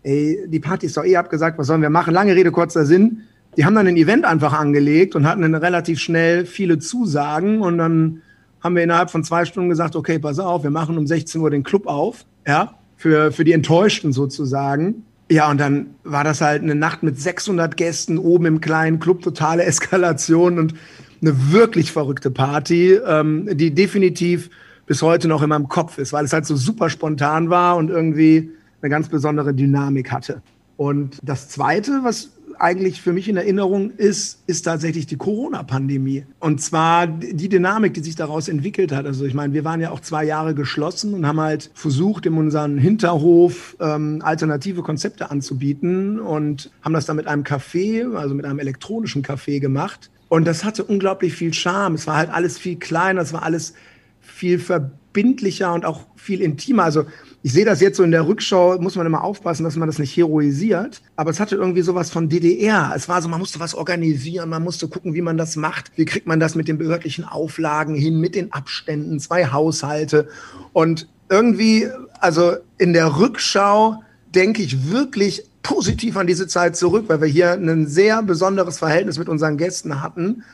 ey, 0.02 0.44
die 0.46 0.60
Party 0.60 0.86
ist 0.86 0.96
doch 0.96 1.04
eh 1.04 1.16
abgesagt, 1.16 1.58
was 1.58 1.66
sollen 1.66 1.82
wir 1.82 1.90
machen? 1.90 2.14
Lange 2.14 2.34
Rede, 2.34 2.50
kurzer 2.50 2.86
Sinn. 2.86 3.22
Die 3.56 3.64
haben 3.64 3.74
dann 3.74 3.86
ein 3.86 3.96
Event 3.96 4.24
einfach 4.24 4.52
angelegt 4.52 5.16
und 5.16 5.26
hatten 5.26 5.42
dann 5.42 5.54
relativ 5.54 5.98
schnell 5.98 6.46
viele 6.46 6.78
Zusagen 6.78 7.60
und 7.60 7.78
dann 7.78 8.22
haben 8.60 8.74
wir 8.74 8.82
innerhalb 8.82 9.10
von 9.10 9.24
zwei 9.24 9.44
Stunden 9.44 9.68
gesagt, 9.68 9.96
okay, 9.96 10.18
pass 10.18 10.38
auf, 10.38 10.62
wir 10.62 10.70
machen 10.70 10.98
um 10.98 11.06
16 11.06 11.40
Uhr 11.40 11.50
den 11.50 11.62
Club 11.62 11.86
auf 11.86 12.24
ja, 12.46 12.74
für, 12.96 13.32
für 13.32 13.44
die 13.44 13.52
Enttäuschten 13.52 14.12
sozusagen. 14.12 15.04
Ja, 15.30 15.50
und 15.50 15.58
dann 15.60 15.94
war 16.04 16.24
das 16.24 16.40
halt 16.40 16.62
eine 16.62 16.74
Nacht 16.74 17.02
mit 17.02 17.20
600 17.20 17.76
Gästen 17.76 18.18
oben 18.18 18.46
im 18.46 18.60
kleinen 18.60 18.98
Club, 18.98 19.22
totale 19.22 19.62
Eskalation 19.64 20.58
und 20.58 20.74
eine 21.20 21.52
wirklich 21.52 21.92
verrückte 21.92 22.30
Party, 22.30 22.94
ähm, 22.94 23.48
die 23.52 23.74
definitiv 23.74 24.50
bis 24.86 25.02
heute 25.02 25.28
noch 25.28 25.42
in 25.42 25.50
meinem 25.50 25.68
Kopf 25.68 25.98
ist, 25.98 26.12
weil 26.12 26.24
es 26.24 26.32
halt 26.32 26.46
so 26.46 26.56
super 26.56 26.88
spontan 26.88 27.50
war 27.50 27.76
und 27.76 27.90
irgendwie 27.90 28.50
eine 28.80 28.88
ganz 28.88 29.08
besondere 29.08 29.52
Dynamik 29.52 30.10
hatte. 30.10 30.42
Und 30.76 31.18
das 31.22 31.48
Zweite, 31.48 32.00
was 32.04 32.37
eigentlich 32.58 33.00
für 33.00 33.12
mich 33.12 33.28
in 33.28 33.36
Erinnerung 33.36 33.90
ist, 33.90 34.42
ist 34.46 34.62
tatsächlich 34.62 35.06
die 35.06 35.16
Corona-Pandemie. 35.16 36.24
Und 36.40 36.60
zwar 36.60 37.06
die 37.06 37.48
Dynamik, 37.48 37.94
die 37.94 38.00
sich 38.00 38.16
daraus 38.16 38.48
entwickelt 38.48 38.92
hat. 38.92 39.06
Also 39.06 39.24
ich 39.24 39.34
meine, 39.34 39.52
wir 39.54 39.64
waren 39.64 39.80
ja 39.80 39.90
auch 39.90 40.00
zwei 40.00 40.24
Jahre 40.24 40.54
geschlossen 40.54 41.14
und 41.14 41.26
haben 41.26 41.40
halt 41.40 41.70
versucht, 41.74 42.26
in 42.26 42.34
unserem 42.34 42.78
Hinterhof 42.78 43.76
ähm, 43.80 44.20
alternative 44.22 44.82
Konzepte 44.82 45.30
anzubieten 45.30 46.20
und 46.20 46.70
haben 46.82 46.92
das 46.92 47.06
dann 47.06 47.16
mit 47.16 47.26
einem 47.26 47.42
Café, 47.42 48.14
also 48.14 48.34
mit 48.34 48.44
einem 48.44 48.58
elektronischen 48.58 49.22
Café 49.22 49.60
gemacht. 49.60 50.10
Und 50.28 50.46
das 50.46 50.64
hatte 50.64 50.84
unglaublich 50.84 51.34
viel 51.34 51.54
Charme. 51.54 51.94
Es 51.94 52.06
war 52.06 52.16
halt 52.16 52.30
alles 52.30 52.58
viel 52.58 52.76
kleiner, 52.76 53.22
es 53.22 53.32
war 53.32 53.42
alles 53.42 53.74
viel 54.20 54.58
verbindlicher 54.58 54.98
und 55.24 55.84
auch 55.84 56.00
viel 56.16 56.40
intimer. 56.40 56.84
Also 56.84 57.04
ich 57.42 57.52
sehe 57.52 57.64
das 57.64 57.80
jetzt 57.80 57.96
so 57.96 58.02
in 58.02 58.10
der 58.10 58.26
Rückschau, 58.26 58.78
muss 58.80 58.96
man 58.96 59.06
immer 59.06 59.22
aufpassen, 59.22 59.64
dass 59.64 59.76
man 59.76 59.88
das 59.88 59.98
nicht 59.98 60.16
heroisiert. 60.16 61.00
Aber 61.16 61.30
es 61.30 61.40
hatte 61.40 61.56
irgendwie 61.56 61.82
sowas 61.82 62.10
von 62.10 62.28
DDR. 62.28 62.92
Es 62.96 63.08
war 63.08 63.22
so, 63.22 63.28
man 63.28 63.38
musste 63.38 63.60
was 63.60 63.74
organisieren, 63.74 64.48
man 64.48 64.64
musste 64.64 64.88
gucken, 64.88 65.14
wie 65.14 65.22
man 65.22 65.36
das 65.36 65.56
macht. 65.56 65.92
Wie 65.96 66.04
kriegt 66.04 66.26
man 66.26 66.40
das 66.40 66.54
mit 66.54 66.68
den 66.68 66.78
behördlichen 66.78 67.24
Auflagen 67.24 67.94
hin, 67.94 68.20
mit 68.20 68.34
den 68.34 68.52
Abständen, 68.52 69.20
zwei 69.20 69.46
Haushalte. 69.46 70.28
Und 70.72 71.08
irgendwie, 71.30 71.88
also 72.20 72.56
in 72.78 72.92
der 72.92 73.18
Rückschau 73.18 74.02
denke 74.34 74.62
ich 74.62 74.90
wirklich 74.90 75.44
positiv 75.62 76.16
an 76.16 76.26
diese 76.26 76.46
Zeit 76.46 76.76
zurück, 76.76 77.04
weil 77.08 77.20
wir 77.20 77.28
hier 77.28 77.52
ein 77.52 77.86
sehr 77.86 78.22
besonderes 78.22 78.78
Verhältnis 78.78 79.18
mit 79.18 79.28
unseren 79.28 79.58
Gästen 79.58 80.02
hatten. 80.02 80.44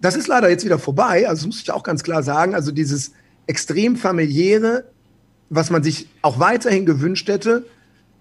Das 0.00 0.16
ist 0.16 0.28
leider 0.28 0.48
jetzt 0.48 0.64
wieder 0.64 0.78
vorbei, 0.78 1.28
also 1.28 1.40
das 1.40 1.46
muss 1.46 1.60
ich 1.60 1.70
auch 1.70 1.82
ganz 1.82 2.02
klar 2.02 2.22
sagen. 2.22 2.54
Also 2.54 2.72
dieses 2.72 3.12
extrem 3.46 3.96
familiäre, 3.96 4.84
was 5.48 5.70
man 5.70 5.82
sich 5.82 6.08
auch 6.22 6.38
weiterhin 6.38 6.86
gewünscht 6.86 7.28
hätte, 7.28 7.66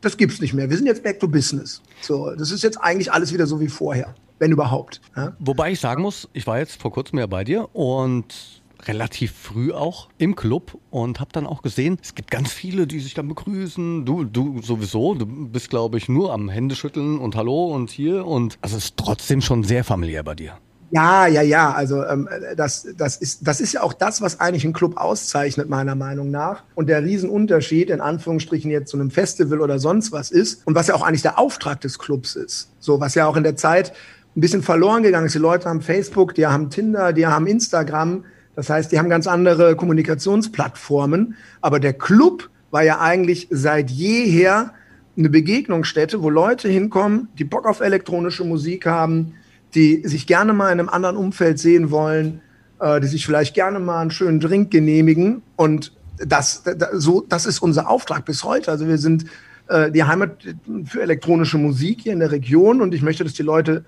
das 0.01 0.17
gibt's 0.17 0.41
nicht 0.41 0.53
mehr. 0.53 0.69
Wir 0.69 0.77
sind 0.77 0.87
jetzt 0.87 1.03
back 1.03 1.19
to 1.19 1.27
business. 1.27 1.81
So, 2.01 2.33
das 2.35 2.51
ist 2.51 2.63
jetzt 2.63 2.77
eigentlich 2.77 3.11
alles 3.11 3.33
wieder 3.33 3.47
so 3.47 3.59
wie 3.59 3.67
vorher, 3.67 4.15
wenn 4.39 4.51
überhaupt. 4.51 5.01
Ja? 5.15 5.35
Wobei 5.39 5.71
ich 5.71 5.79
sagen 5.79 6.01
muss, 6.01 6.29
ich 6.33 6.47
war 6.47 6.59
jetzt 6.59 6.81
vor 6.81 6.91
kurzem 6.91 7.19
ja 7.19 7.27
bei 7.27 7.43
dir 7.43 7.73
und 7.75 8.59
relativ 8.83 9.33
früh 9.33 9.73
auch 9.73 10.07
im 10.17 10.35
Club 10.35 10.77
und 10.89 11.19
habe 11.19 11.31
dann 11.33 11.45
auch 11.45 11.61
gesehen, 11.61 11.97
es 12.01 12.15
gibt 12.15 12.31
ganz 12.31 12.53
viele, 12.53 12.87
die 12.87 12.99
sich 12.99 13.13
dann 13.13 13.27
begrüßen. 13.27 14.05
Du, 14.05 14.23
du 14.23 14.61
sowieso, 14.61 15.15
du 15.15 15.25
bist 15.25 15.69
glaube 15.69 15.97
ich 15.97 16.07
nur 16.07 16.31
am 16.33 16.49
Händeschütteln 16.49 17.19
und 17.19 17.35
Hallo 17.35 17.73
und 17.73 17.89
hier 17.89 18.25
und 18.25 18.57
also 18.61 18.77
es 18.77 18.85
ist 18.85 18.97
trotzdem 18.97 19.41
schon 19.41 19.63
sehr 19.63 19.83
familiär 19.83 20.23
bei 20.23 20.35
dir. 20.35 20.57
Ja, 20.91 21.27
ja, 21.27 21.41
ja. 21.41 21.71
Also 21.71 22.03
ähm, 22.05 22.27
das, 22.55 22.87
das, 22.97 23.17
ist, 23.17 23.47
das 23.47 23.61
ist 23.61 23.73
ja 23.73 23.83
auch 23.83 23.93
das, 23.93 24.21
was 24.21 24.39
eigentlich 24.39 24.63
einen 24.63 24.73
Club 24.73 24.97
auszeichnet, 24.97 25.69
meiner 25.69 25.95
Meinung 25.95 26.31
nach. 26.31 26.63
Und 26.75 26.89
der 26.89 27.03
Riesenunterschied, 27.03 27.89
in 27.89 28.01
Anführungsstrichen 28.01 28.71
jetzt 28.71 28.89
zu 28.89 28.97
einem 28.97 29.11
Festival 29.11 29.61
oder 29.61 29.79
sonst 29.79 30.11
was 30.11 30.31
ist, 30.31 30.65
und 30.65 30.75
was 30.75 30.87
ja 30.87 30.95
auch 30.95 31.03
eigentlich 31.03 31.21
der 31.21 31.37
Auftrag 31.37 31.81
des 31.81 31.99
Clubs 31.99 32.35
ist. 32.35 32.71
So, 32.79 32.99
was 32.99 33.15
ja 33.15 33.27
auch 33.27 33.35
in 33.35 33.43
der 33.43 33.55
Zeit 33.55 33.93
ein 34.35 34.41
bisschen 34.41 34.63
verloren 34.63 35.03
gegangen 35.03 35.27
ist. 35.27 35.35
Die 35.35 35.39
Leute 35.39 35.69
haben 35.69 35.81
Facebook, 35.81 36.33
die 36.35 36.47
haben 36.47 36.69
Tinder, 36.69 37.13
die 37.13 37.27
haben 37.27 37.47
Instagram. 37.47 38.25
Das 38.55 38.69
heißt, 38.69 38.91
die 38.91 38.99
haben 38.99 39.09
ganz 39.09 39.27
andere 39.27 39.75
Kommunikationsplattformen. 39.75 41.35
Aber 41.61 41.79
der 41.79 41.93
Club 41.93 42.49
war 42.71 42.83
ja 42.83 42.99
eigentlich 42.99 43.47
seit 43.51 43.89
jeher 43.89 44.73
eine 45.17 45.29
Begegnungsstätte, 45.29 46.23
wo 46.23 46.29
Leute 46.29 46.69
hinkommen, 46.69 47.27
die 47.37 47.43
Bock 47.43 47.67
auf 47.67 47.81
elektronische 47.81 48.45
Musik 48.45 48.85
haben, 48.85 49.33
die 49.75 50.01
sich 50.05 50.27
gerne 50.27 50.53
mal 50.53 50.71
in 50.71 50.79
einem 50.79 50.89
anderen 50.89 51.17
Umfeld 51.17 51.59
sehen 51.59 51.91
wollen, 51.91 52.41
äh, 52.79 52.99
die 52.99 53.07
sich 53.07 53.25
vielleicht 53.25 53.53
gerne 53.53 53.79
mal 53.79 54.01
einen 54.01 54.11
schönen 54.11 54.39
Drink 54.39 54.71
genehmigen. 54.71 55.41
Und 55.55 55.93
das, 56.17 56.63
das, 56.63 56.89
so, 56.93 57.25
das 57.27 57.45
ist 57.45 57.59
unser 57.59 57.89
Auftrag 57.89 58.25
bis 58.25 58.43
heute. 58.43 58.71
Also 58.71 58.87
wir 58.87 58.97
sind 58.97 59.25
äh, 59.67 59.91
die 59.91 60.03
Heimat 60.03 60.43
für 60.85 61.01
elektronische 61.01 61.57
Musik 61.57 62.01
hier 62.01 62.13
in 62.13 62.19
der 62.19 62.31
Region 62.31 62.81
und 62.81 62.93
ich 62.93 63.01
möchte, 63.01 63.23
dass 63.23 63.33
die 63.33 63.43
Leute 63.43 63.85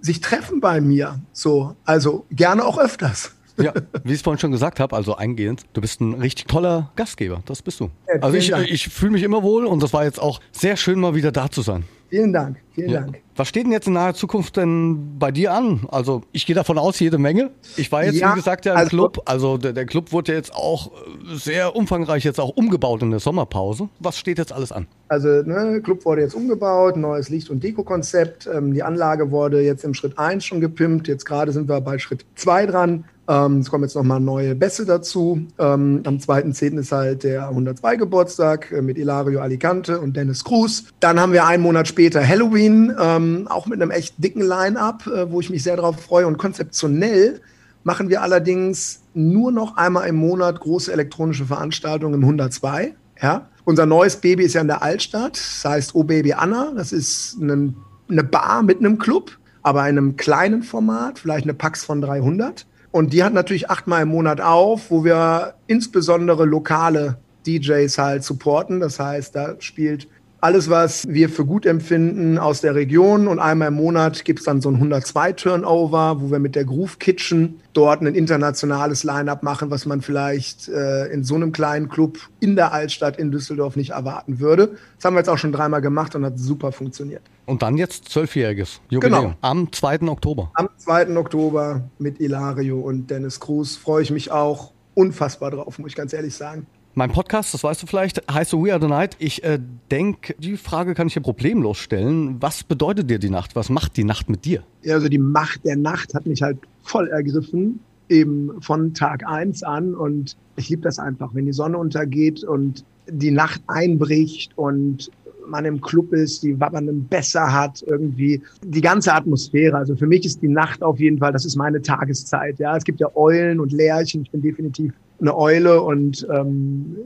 sich 0.00 0.20
treffen 0.20 0.60
bei 0.60 0.80
mir. 0.80 1.20
So, 1.32 1.76
also 1.84 2.26
gerne 2.30 2.64
auch 2.64 2.78
öfters. 2.78 3.32
Ja, 3.58 3.72
wie 4.04 4.12
ich 4.12 4.16
es 4.16 4.22
vorhin 4.22 4.38
schon 4.38 4.52
gesagt 4.52 4.80
habe, 4.80 4.94
also 4.94 5.16
eingehend, 5.16 5.62
du 5.72 5.80
bist 5.80 6.00
ein 6.00 6.14
richtig 6.14 6.46
toller 6.46 6.90
Gastgeber. 6.94 7.42
Das 7.46 7.62
bist 7.62 7.80
du. 7.80 7.90
Ja, 8.06 8.20
also 8.20 8.36
ich, 8.36 8.52
ich 8.52 8.88
fühle 8.88 9.12
mich 9.12 9.22
immer 9.22 9.42
wohl 9.42 9.64
und 9.64 9.82
das 9.82 9.92
war 9.94 10.04
jetzt 10.04 10.20
auch 10.20 10.40
sehr 10.52 10.76
schön, 10.76 11.00
mal 11.00 11.14
wieder 11.14 11.32
da 11.32 11.50
zu 11.50 11.62
sein. 11.62 11.84
Vielen 12.08 12.32
Dank, 12.32 12.58
vielen 12.74 12.90
ja. 12.90 13.00
Dank. 13.00 13.18
Was 13.34 13.48
steht 13.48 13.64
denn 13.64 13.72
jetzt 13.72 13.86
in 13.86 13.92
naher 13.92 14.14
Zukunft 14.14 14.56
denn 14.56 15.18
bei 15.18 15.30
dir 15.30 15.52
an? 15.52 15.86
Also 15.90 16.22
ich 16.32 16.46
gehe 16.46 16.54
davon 16.54 16.78
aus, 16.78 16.98
jede 17.00 17.18
Menge. 17.18 17.50
Ich 17.76 17.92
war 17.92 18.04
jetzt, 18.04 18.16
ja, 18.16 18.32
wie 18.32 18.36
gesagt, 18.36 18.64
ja 18.64 18.72
im 18.72 18.78
also, 18.78 18.90
Club. 18.90 19.22
Also 19.26 19.58
der, 19.58 19.72
der, 19.72 19.84
Club 19.84 20.12
wurde 20.12 20.32
jetzt 20.32 20.54
auch 20.54 20.90
sehr 21.34 21.76
umfangreich 21.76 22.24
jetzt 22.24 22.40
auch 22.40 22.56
umgebaut 22.56 23.02
in 23.02 23.10
der 23.10 23.20
Sommerpause. 23.20 23.88
Was 23.98 24.18
steht 24.18 24.38
jetzt 24.38 24.52
alles 24.52 24.72
an? 24.72 24.86
Also 25.08 25.28
ne, 25.28 25.80
Club 25.82 26.04
wurde 26.04 26.22
jetzt 26.22 26.34
umgebaut, 26.34 26.96
neues 26.96 27.28
Licht- 27.28 27.50
und 27.50 27.62
Deko-Konzept. 27.62 28.48
Ähm, 28.52 28.72
die 28.72 28.82
Anlage 28.82 29.30
wurde 29.30 29.60
jetzt 29.60 29.84
im 29.84 29.92
Schritt 29.92 30.18
1 30.18 30.44
schon 30.44 30.60
gepimpt. 30.60 31.08
Jetzt 31.08 31.26
gerade 31.26 31.52
sind 31.52 31.68
wir 31.68 31.80
bei 31.80 31.98
Schritt 31.98 32.24
2 32.36 32.66
dran. 32.66 33.04
Ähm, 33.28 33.58
es 33.58 33.70
kommen 33.70 33.84
jetzt 33.84 33.96
nochmal 33.96 34.20
neue 34.20 34.54
Bässe 34.54 34.86
dazu. 34.86 35.46
Ähm, 35.58 36.02
am 36.04 36.18
2.10. 36.18 36.78
ist 36.78 36.92
halt 36.92 37.24
der 37.24 37.48
102 37.48 37.96
Geburtstag 37.96 38.70
äh, 38.70 38.82
mit 38.82 38.98
Ilario 38.98 39.40
Alicante 39.40 40.00
und 40.00 40.16
Dennis 40.16 40.44
Cruz. 40.44 40.84
Dann 41.00 41.18
haben 41.18 41.32
wir 41.32 41.46
einen 41.46 41.62
Monat 41.62 41.88
später 41.88 42.26
Halloween, 42.26 42.94
ähm, 43.00 43.48
auch 43.48 43.66
mit 43.66 43.80
einem 43.82 43.90
echt 43.90 44.22
dicken 44.22 44.42
Line-Up, 44.42 45.06
äh, 45.06 45.30
wo 45.30 45.40
ich 45.40 45.50
mich 45.50 45.62
sehr 45.62 45.76
darauf 45.76 46.00
freue. 46.00 46.26
Und 46.26 46.38
konzeptionell 46.38 47.40
machen 47.82 48.08
wir 48.08 48.22
allerdings 48.22 49.02
nur 49.14 49.50
noch 49.50 49.76
einmal 49.76 50.08
im 50.08 50.16
Monat 50.16 50.60
große 50.60 50.92
elektronische 50.92 51.46
Veranstaltungen 51.46 52.14
im 52.14 52.22
102. 52.22 52.94
Ja? 53.20 53.48
Unser 53.64 53.86
neues 53.86 54.16
Baby 54.16 54.44
ist 54.44 54.54
ja 54.54 54.60
in 54.60 54.68
der 54.68 54.82
Altstadt. 54.82 55.36
Das 55.36 55.64
heißt 55.64 55.94
Oh 55.94 56.04
Baby 56.04 56.32
Anna. 56.32 56.72
Das 56.76 56.92
ist 56.92 57.38
eine, 57.40 57.74
eine 58.08 58.22
Bar 58.24 58.62
mit 58.62 58.78
einem 58.78 58.98
Club, 58.98 59.32
aber 59.62 59.88
in 59.88 59.98
einem 59.98 60.16
kleinen 60.16 60.62
Format, 60.62 61.18
vielleicht 61.18 61.44
eine 61.44 61.54
Pax 61.54 61.84
von 61.84 62.00
300. 62.00 62.66
Und 62.96 63.12
die 63.12 63.22
hat 63.22 63.34
natürlich 63.34 63.68
achtmal 63.68 64.04
im 64.04 64.08
Monat 64.08 64.40
auf, 64.40 64.90
wo 64.90 65.04
wir 65.04 65.52
insbesondere 65.66 66.46
lokale 66.46 67.18
DJs 67.46 67.98
halt 67.98 68.24
supporten. 68.24 68.80
Das 68.80 68.98
heißt, 68.98 69.36
da 69.36 69.56
spielt 69.58 70.08
alles, 70.46 70.70
was 70.70 71.04
wir 71.08 71.28
für 71.28 71.44
gut 71.44 71.66
empfinden 71.66 72.38
aus 72.38 72.60
der 72.60 72.76
Region. 72.76 73.26
Und 73.26 73.40
einmal 73.40 73.66
im 73.68 73.74
Monat 73.74 74.24
gibt 74.24 74.38
es 74.38 74.44
dann 74.44 74.60
so 74.60 74.68
ein 74.68 74.80
102-Turnover, 74.80 76.20
wo 76.20 76.30
wir 76.30 76.38
mit 76.38 76.54
der 76.54 76.64
Groove 76.64 77.00
Kitchen 77.00 77.58
dort 77.72 78.00
ein 78.00 78.14
internationales 78.14 79.02
Line-up 79.02 79.42
machen, 79.42 79.72
was 79.72 79.86
man 79.86 80.02
vielleicht 80.02 80.68
äh, 80.68 81.06
in 81.06 81.24
so 81.24 81.34
einem 81.34 81.50
kleinen 81.50 81.88
Club 81.88 82.18
in 82.38 82.54
der 82.54 82.72
Altstadt 82.72 83.18
in 83.18 83.32
Düsseldorf 83.32 83.74
nicht 83.74 83.90
erwarten 83.90 84.38
würde. 84.38 84.76
Das 84.94 85.04
haben 85.04 85.14
wir 85.14 85.18
jetzt 85.18 85.28
auch 85.28 85.38
schon 85.38 85.50
dreimal 85.50 85.80
gemacht 85.80 86.14
und 86.14 86.24
hat 86.24 86.38
super 86.38 86.70
funktioniert. 86.70 87.22
Und 87.46 87.62
dann 87.62 87.76
jetzt 87.76 88.08
zwölfjähriges 88.08 88.80
Jubiläum 88.88 89.22
genau. 89.22 89.34
am 89.40 89.72
2. 89.72 90.02
Oktober. 90.02 90.52
Am 90.54 90.68
2. 90.76 91.16
Oktober 91.16 91.82
mit 91.98 92.20
Ilario 92.20 92.78
und 92.78 93.10
Dennis 93.10 93.40
Cruz 93.40 93.74
freue 93.74 94.04
ich 94.04 94.12
mich 94.12 94.30
auch 94.30 94.70
unfassbar 94.94 95.50
drauf, 95.50 95.80
muss 95.80 95.88
ich 95.88 95.96
ganz 95.96 96.12
ehrlich 96.12 96.36
sagen. 96.36 96.68
Mein 96.98 97.12
Podcast, 97.12 97.52
das 97.52 97.62
weißt 97.62 97.82
du 97.82 97.86
vielleicht, 97.86 98.22
heißt 98.32 98.54
We 98.54 98.72
Are 98.72 98.80
the 98.80 98.88
Night. 98.88 99.16
Ich 99.18 99.44
äh, 99.44 99.58
denke, 99.90 100.34
die 100.38 100.56
Frage 100.56 100.94
kann 100.94 101.08
ich 101.08 101.12
dir 101.12 101.20
problemlos 101.20 101.76
stellen. 101.76 102.40
Was 102.40 102.64
bedeutet 102.64 103.10
dir 103.10 103.18
die 103.18 103.28
Nacht? 103.28 103.54
Was 103.54 103.68
macht 103.68 103.98
die 103.98 104.04
Nacht 104.04 104.30
mit 104.30 104.46
dir? 104.46 104.62
Ja, 104.82 104.94
also 104.94 105.10
die 105.10 105.18
Macht 105.18 105.62
der 105.66 105.76
Nacht 105.76 106.14
hat 106.14 106.24
mich 106.24 106.40
halt 106.40 106.56
voll 106.80 107.08
ergriffen, 107.08 107.80
eben 108.08 108.50
von 108.62 108.94
Tag 108.94 109.28
eins 109.28 109.62
an. 109.62 109.94
Und 109.94 110.38
ich 110.56 110.70
liebe 110.70 110.80
das 110.80 110.98
einfach, 110.98 111.34
wenn 111.34 111.44
die 111.44 111.52
Sonne 111.52 111.76
untergeht 111.76 112.44
und 112.44 112.82
die 113.06 113.30
Nacht 113.30 113.60
einbricht 113.66 114.56
und 114.56 115.10
man 115.46 115.66
im 115.66 115.82
Club 115.82 116.14
ist, 116.14 116.44
die 116.44 116.58
Wabbern 116.58 117.04
besser 117.10 117.52
hat, 117.52 117.84
irgendwie 117.86 118.40
die 118.64 118.80
ganze 118.80 119.12
Atmosphäre. 119.12 119.76
Also 119.76 119.96
für 119.96 120.06
mich 120.06 120.24
ist 120.24 120.40
die 120.40 120.48
Nacht 120.48 120.82
auf 120.82 120.98
jeden 120.98 121.18
Fall, 121.18 121.32
das 121.32 121.44
ist 121.44 121.56
meine 121.56 121.82
Tageszeit. 121.82 122.58
Ja, 122.58 122.74
es 122.74 122.84
gibt 122.84 123.00
ja 123.00 123.14
Eulen 123.14 123.60
und 123.60 123.72
Lärchen. 123.72 124.22
Ich 124.22 124.30
bin 124.30 124.40
definitiv 124.40 124.94
eine 125.20 125.36
Eule 125.36 125.82
und 125.82 126.26
ähm, 126.30 126.96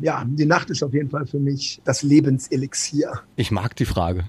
ja, 0.00 0.24
die 0.26 0.46
Nacht 0.46 0.70
ist 0.70 0.82
auf 0.82 0.92
jeden 0.92 1.10
Fall 1.10 1.26
für 1.26 1.38
mich 1.38 1.80
das 1.84 2.02
Lebenselixier. 2.02 3.20
Ich 3.36 3.50
mag 3.50 3.76
die 3.76 3.84
Frage. 3.84 4.24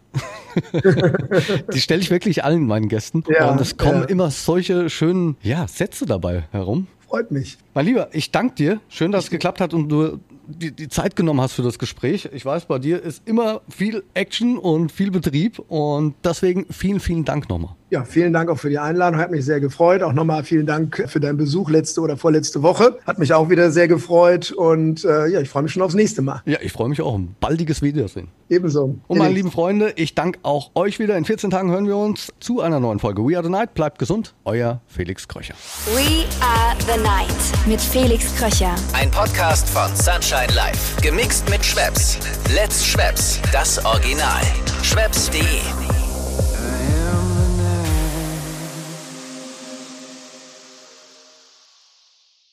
die 1.73 1.79
stelle 1.79 2.01
ich 2.01 2.09
wirklich 2.09 2.43
allen 2.43 2.65
meinen 2.65 2.87
Gästen. 2.87 3.23
Ja, 3.27 3.51
und 3.51 3.59
es 3.59 3.77
kommen 3.77 4.01
ja. 4.01 4.05
immer 4.05 4.31
solche 4.31 4.89
schönen 4.89 5.37
ja, 5.41 5.67
Sätze 5.67 6.05
dabei 6.05 6.45
herum. 6.51 6.87
Freut 7.07 7.31
mich. 7.31 7.57
Mein 7.73 7.85
Lieber, 7.85 8.09
ich 8.11 8.31
danke 8.31 8.55
dir. 8.55 8.79
Schön, 8.89 9.11
dass 9.11 9.25
es 9.25 9.29
geklappt 9.29 9.61
hat 9.61 9.73
und 9.73 9.89
du 9.89 10.19
die, 10.47 10.71
die 10.71 10.89
Zeit 10.89 11.15
genommen 11.15 11.41
hast 11.41 11.53
für 11.53 11.61
das 11.61 11.79
Gespräch. 11.79 12.29
Ich 12.33 12.45
weiß, 12.45 12.65
bei 12.65 12.79
dir 12.79 13.01
ist 13.01 13.27
immer 13.27 13.61
viel 13.69 14.03
Action 14.13 14.57
und 14.57 14.91
viel 14.91 15.11
Betrieb 15.11 15.59
und 15.59 16.15
deswegen 16.23 16.65
vielen, 16.71 16.99
vielen 16.99 17.25
Dank 17.25 17.49
nochmal. 17.49 17.75
Ja, 17.93 18.03
vielen 18.05 18.33
Dank 18.33 18.49
auch 18.49 18.57
für 18.57 18.71
die 18.71 18.79
Einladung. 18.79 19.19
Hat 19.19 19.29
mich 19.29 19.45
sehr 19.45 19.59
gefreut. 19.59 20.01
Auch 20.01 20.13
nochmal 20.13 20.43
vielen 20.43 20.65
Dank 20.65 21.05
für 21.07 21.19
deinen 21.19 21.37
Besuch 21.37 21.69
letzte 21.69 22.01
oder 22.01 22.17
vorletzte 22.17 22.63
Woche. 22.63 22.97
Hat 23.05 23.19
mich 23.19 23.31
auch 23.35 23.51
wieder 23.51 23.69
sehr 23.69 23.87
gefreut. 23.87 24.51
Und 24.51 25.05
äh, 25.05 25.27
ja, 25.27 25.41
ich 25.41 25.49
freue 25.49 25.61
mich 25.61 25.73
schon 25.73 25.83
aufs 25.83 25.93
nächste 25.93 26.23
Mal. 26.23 26.41
Ja, 26.47 26.57
ich 26.59 26.71
freue 26.71 26.89
mich 26.89 27.03
auch. 27.03 27.13
Ein 27.13 27.35
baldiges 27.39 27.83
Wiedersehen. 27.83 28.29
Ebenso. 28.49 28.95
Und 29.07 29.17
meine 29.19 29.31
lieben 29.31 29.51
Freunde, 29.51 29.93
ich 29.95 30.15
danke 30.15 30.39
auch 30.41 30.71
euch 30.73 30.97
wieder. 30.97 31.15
In 31.19 31.25
14 31.25 31.51
Tagen 31.51 31.69
hören 31.69 31.85
wir 31.85 31.95
uns 31.95 32.33
zu 32.39 32.61
einer 32.61 32.79
neuen 32.79 32.97
Folge 32.97 33.21
We 33.21 33.37
Are 33.37 33.45
the 33.45 33.51
Night. 33.51 33.75
Bleibt 33.75 33.99
gesund. 33.99 34.33
Euer 34.43 34.81
Felix 34.87 35.27
Kröcher. 35.27 35.53
We 35.93 36.25
Are 36.41 36.75
the 36.79 36.99
Night 36.99 37.67
mit 37.67 37.79
Felix 37.79 38.35
Kröcher. 38.37 38.73
Ein 38.93 39.11
Podcast 39.11 39.69
von 39.69 39.95
Sunshine 39.95 40.51
Life. 40.55 40.99
Gemixt 41.03 41.47
mit 41.47 41.63
Schwepps. 41.63 42.17
Let's 42.55 42.83
Schwepps. 42.83 43.39
Das 43.51 43.85
Original. 43.85 44.41
Schwepps.de 44.81 45.92